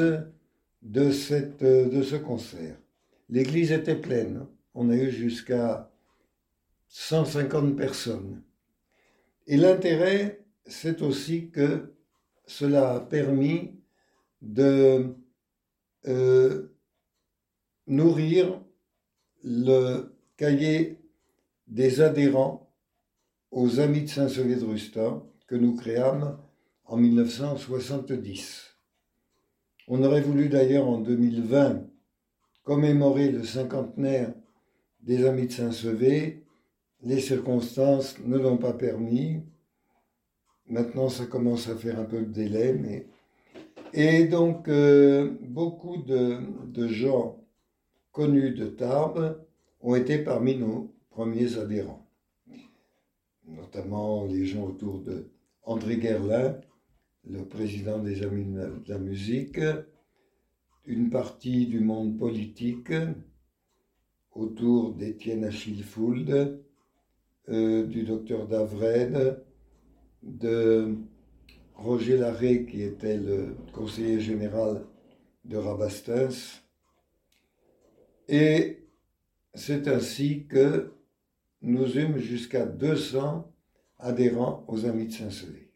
[0.82, 2.76] de, cette, de ce concert.
[3.28, 4.44] L'église était pleine.
[4.74, 5.88] On a eu jusqu'à
[6.88, 8.42] 150 personnes.
[9.46, 11.94] Et l'intérêt, c'est aussi que
[12.44, 13.72] cela a permis
[14.42, 15.14] de
[16.08, 16.66] euh,
[17.86, 18.60] nourrir
[19.44, 20.98] le cahier
[21.68, 22.70] des adhérents
[23.50, 26.38] aux Amis de Saint-Sevé de Rustin que nous créâmes
[26.84, 28.74] en 1970.
[29.86, 31.84] On aurait voulu d'ailleurs en 2020
[32.64, 34.32] commémorer le cinquantenaire
[35.00, 36.44] des Amis de Saint-Sevé.
[37.02, 39.42] Les circonstances ne l'ont pas permis.
[40.68, 43.06] Maintenant, ça commence à faire un peu de délai, mais...
[43.94, 47.42] Et donc, euh, beaucoup de, gens
[48.12, 49.42] connus de Tarbes
[49.80, 52.06] ont été parmi nos premiers adhérents,
[53.46, 55.30] notamment les gens autour de
[55.62, 56.60] André Guerlain,
[57.24, 59.60] le président des Amis de la musique,
[60.84, 62.92] une partie du monde politique
[64.32, 66.62] autour d'Étienne Achille Fould,
[67.48, 69.44] euh, du docteur Davred,
[70.22, 70.96] de
[71.74, 74.84] Roger Larrey, qui était le conseiller général
[75.44, 76.62] de Rabastens.
[78.28, 78.86] Et
[79.54, 80.92] c'est ainsi que
[81.62, 83.52] nous eûmes jusqu'à 200
[83.98, 85.72] adhérents aux Amis de Saint-Sevé,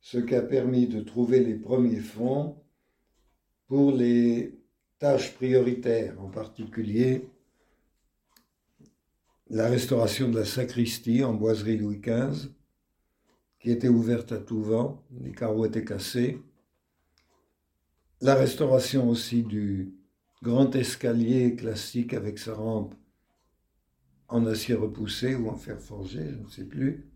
[0.00, 2.56] ce qui a permis de trouver les premiers fonds
[3.66, 4.58] pour les
[4.98, 7.28] tâches prioritaires, en particulier
[9.50, 12.50] la restauration de la sacristie en boiserie Louis XV,
[13.58, 16.40] qui était ouverte à tout vent, les carreaux étaient cassés.
[18.20, 19.92] La restauration aussi du
[20.40, 22.94] grand escalier classique avec sa rampe
[24.30, 27.06] en acier repoussé ou en fer forgé, je ne sais plus.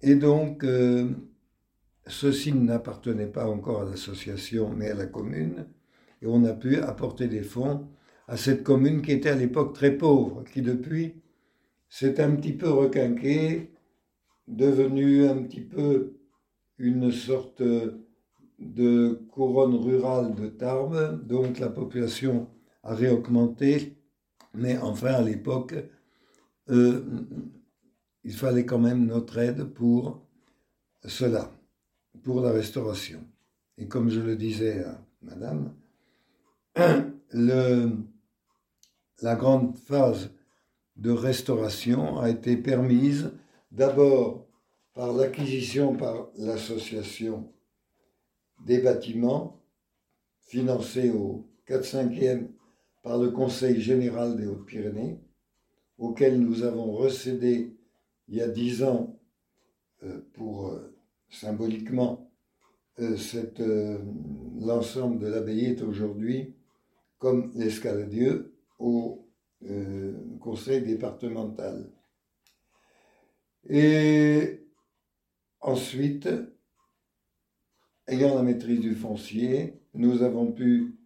[0.00, 1.10] Et donc, euh,
[2.06, 5.66] ceci n'appartenait pas encore à l'association, mais à la commune.
[6.22, 7.88] Et on a pu apporter des fonds
[8.28, 11.14] à cette commune qui était à l'époque très pauvre, qui depuis
[11.88, 13.72] s'est un petit peu requinquée
[14.46, 16.14] devenu un petit peu
[16.78, 17.62] une sorte
[18.58, 22.48] de couronne rurale de Tarbes, donc la population
[22.82, 23.97] a réaugmenté,
[24.54, 25.74] mais enfin à l'époque,
[26.70, 27.04] euh,
[28.24, 30.26] il fallait quand même notre aide pour
[31.04, 31.52] cela,
[32.22, 33.24] pour la restauration.
[33.76, 35.74] Et comme je le disais à Madame,
[37.32, 37.92] le,
[39.22, 40.30] la grande phase
[40.96, 43.30] de restauration a été permise
[43.70, 44.46] D'abord,
[44.94, 47.52] par l'acquisition par l'association
[48.64, 49.62] des bâtiments
[50.40, 52.48] financés au 4-5e
[53.02, 55.20] par le Conseil général des Hautes-Pyrénées,
[55.98, 57.76] auquel nous avons recédé
[58.28, 59.18] il y a dix ans
[60.04, 60.94] euh, pour euh,
[61.30, 62.30] symboliquement
[63.00, 63.98] euh,
[64.60, 66.54] l'ensemble de l'abbaye est aujourd'hui
[67.18, 69.24] comme l'escaladieu au
[70.40, 71.90] conseil départemental.
[73.68, 74.62] Et
[75.60, 76.28] ensuite,
[78.06, 80.97] ayant la maîtrise du foncier, nous avons pu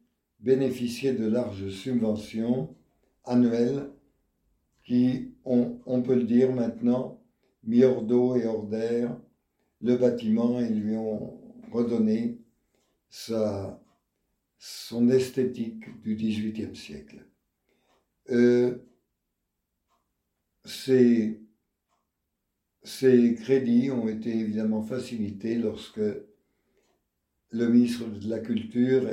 [0.42, 2.74] bénéficier de larges subventions
[3.24, 3.90] annuelles
[4.84, 7.22] qui ont, on peut le dire maintenant,
[7.64, 9.16] mis hors d'eau et hors d'air
[9.80, 11.40] le bâtiment et lui ont
[11.70, 12.38] redonné
[13.08, 13.80] sa,
[14.58, 17.24] son esthétique du XVIIIe siècle.
[18.30, 18.78] Euh,
[20.64, 21.40] c'est
[22.84, 26.00] ces crédits ont été évidemment facilités lorsque
[27.50, 29.08] le ministre de la Culture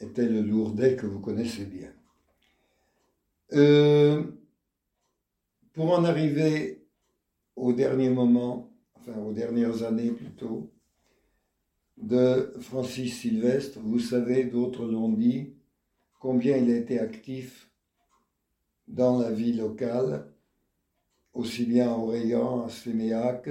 [0.00, 1.92] était le Lourdet que vous connaissez bien.
[3.52, 4.22] Euh,
[5.72, 6.84] pour en arriver
[7.56, 10.70] au dernier moment, enfin aux dernières années plutôt,
[11.98, 15.52] de Francis Sylvestre, vous savez, d'autres l'ont dit,
[16.18, 17.70] combien il a été actif
[18.88, 20.26] dans la vie locale
[21.32, 23.48] aussi bien à Orléans, à Séméac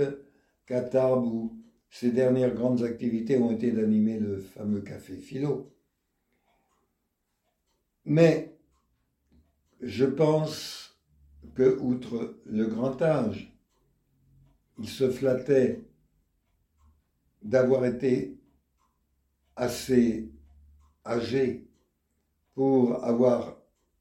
[0.65, 1.57] qu'à Tarbes, où
[1.89, 5.71] ses dernières grandes activités ont été d'animer le fameux café Philo.
[8.05, 8.57] Mais
[9.81, 10.99] je pense
[11.55, 13.53] que, outre le grand âge,
[14.77, 15.83] il se flattait
[17.41, 18.37] d'avoir été
[19.55, 20.29] assez
[21.05, 21.67] âgé
[22.53, 23.57] pour avoir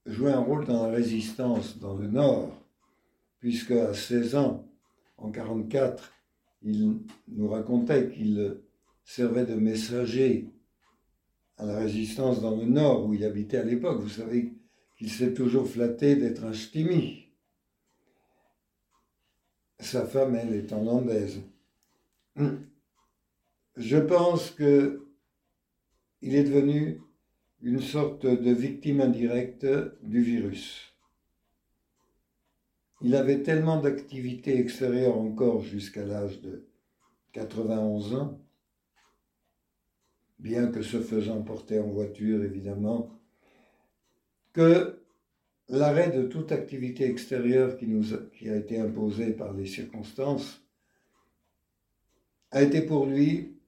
[0.07, 2.59] joué un rôle dans la résistance dans le Nord
[3.41, 4.69] puisque à 16 ans,
[5.17, 6.13] en 1944,
[6.63, 8.61] il nous racontait qu'il
[9.05, 10.51] servait de messager
[11.59, 14.01] à la résistance dans le Nord, où il habitait à l'époque.
[14.01, 14.55] Vous savez
[14.97, 17.27] qu'il s'est toujours flatté d'être un ch'timi.
[19.81, 21.41] Sa femme, elle, est hollandaise.
[23.77, 25.05] Je pense que
[26.21, 27.01] il est devenu
[27.63, 29.67] une sorte de victime indirecte
[30.03, 30.95] du virus.
[33.01, 36.69] Il avait tellement d'activités extérieures encore jusqu'à l'âge de
[37.33, 38.41] 91 ans,
[40.39, 43.11] bien que se faisant porter en voiture évidemment,
[44.53, 45.01] que
[45.69, 50.63] l'arrêt de toute activité extérieure qui, nous a, qui a été imposée par les circonstances
[52.51, 53.59] a été pour lui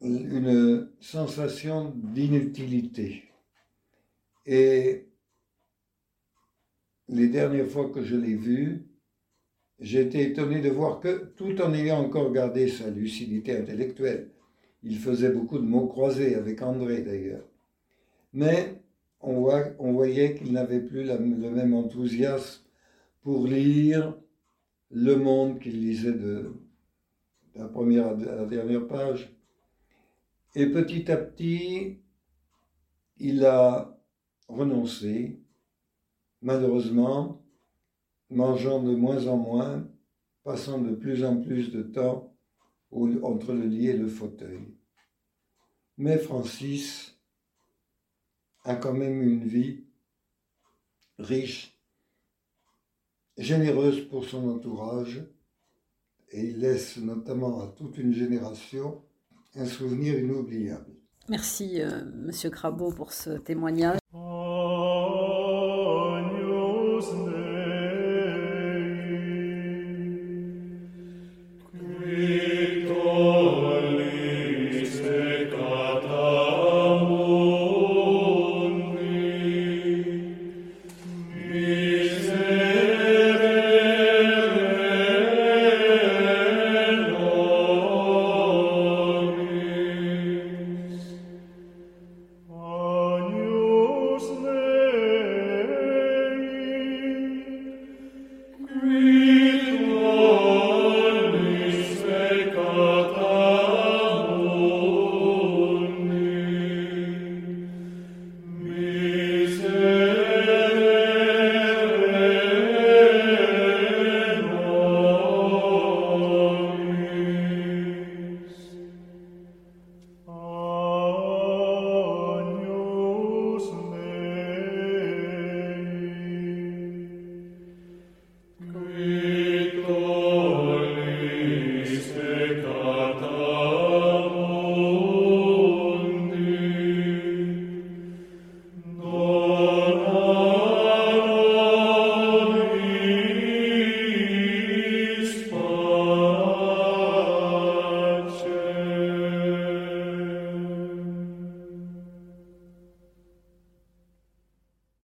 [0.00, 3.22] une sensation d'inutilité.
[4.46, 5.06] Et
[7.08, 8.88] les dernières fois que je l'ai vu,
[9.80, 14.30] été étonné de voir que, tout en ayant encore gardé sa lucidité intellectuelle,
[14.82, 17.44] il faisait beaucoup de mots croisés, avec André d'ailleurs,
[18.32, 18.82] mais
[19.20, 22.62] on, voyait qu'il n'avait plus le même enthousiasme
[23.22, 24.16] pour lire
[24.90, 26.52] le monde qu'il lisait de
[27.54, 29.34] la première à la dernière page.
[30.54, 31.98] Et petit à petit,
[33.18, 33.96] il a
[34.48, 35.40] renoncé,
[36.42, 37.42] malheureusement,
[38.30, 39.88] mangeant de moins en moins,
[40.42, 42.31] passant de plus en plus de temps
[42.92, 44.60] entre le lit et le fauteuil.
[45.96, 47.18] Mais Francis
[48.64, 49.84] a quand même une vie
[51.18, 51.78] riche,
[53.36, 55.24] généreuse pour son entourage,
[56.30, 59.02] et il laisse notamment à toute une génération
[59.54, 60.92] un souvenir inoubliable.
[61.28, 63.98] Merci, euh, Monsieur pour ce témoignage.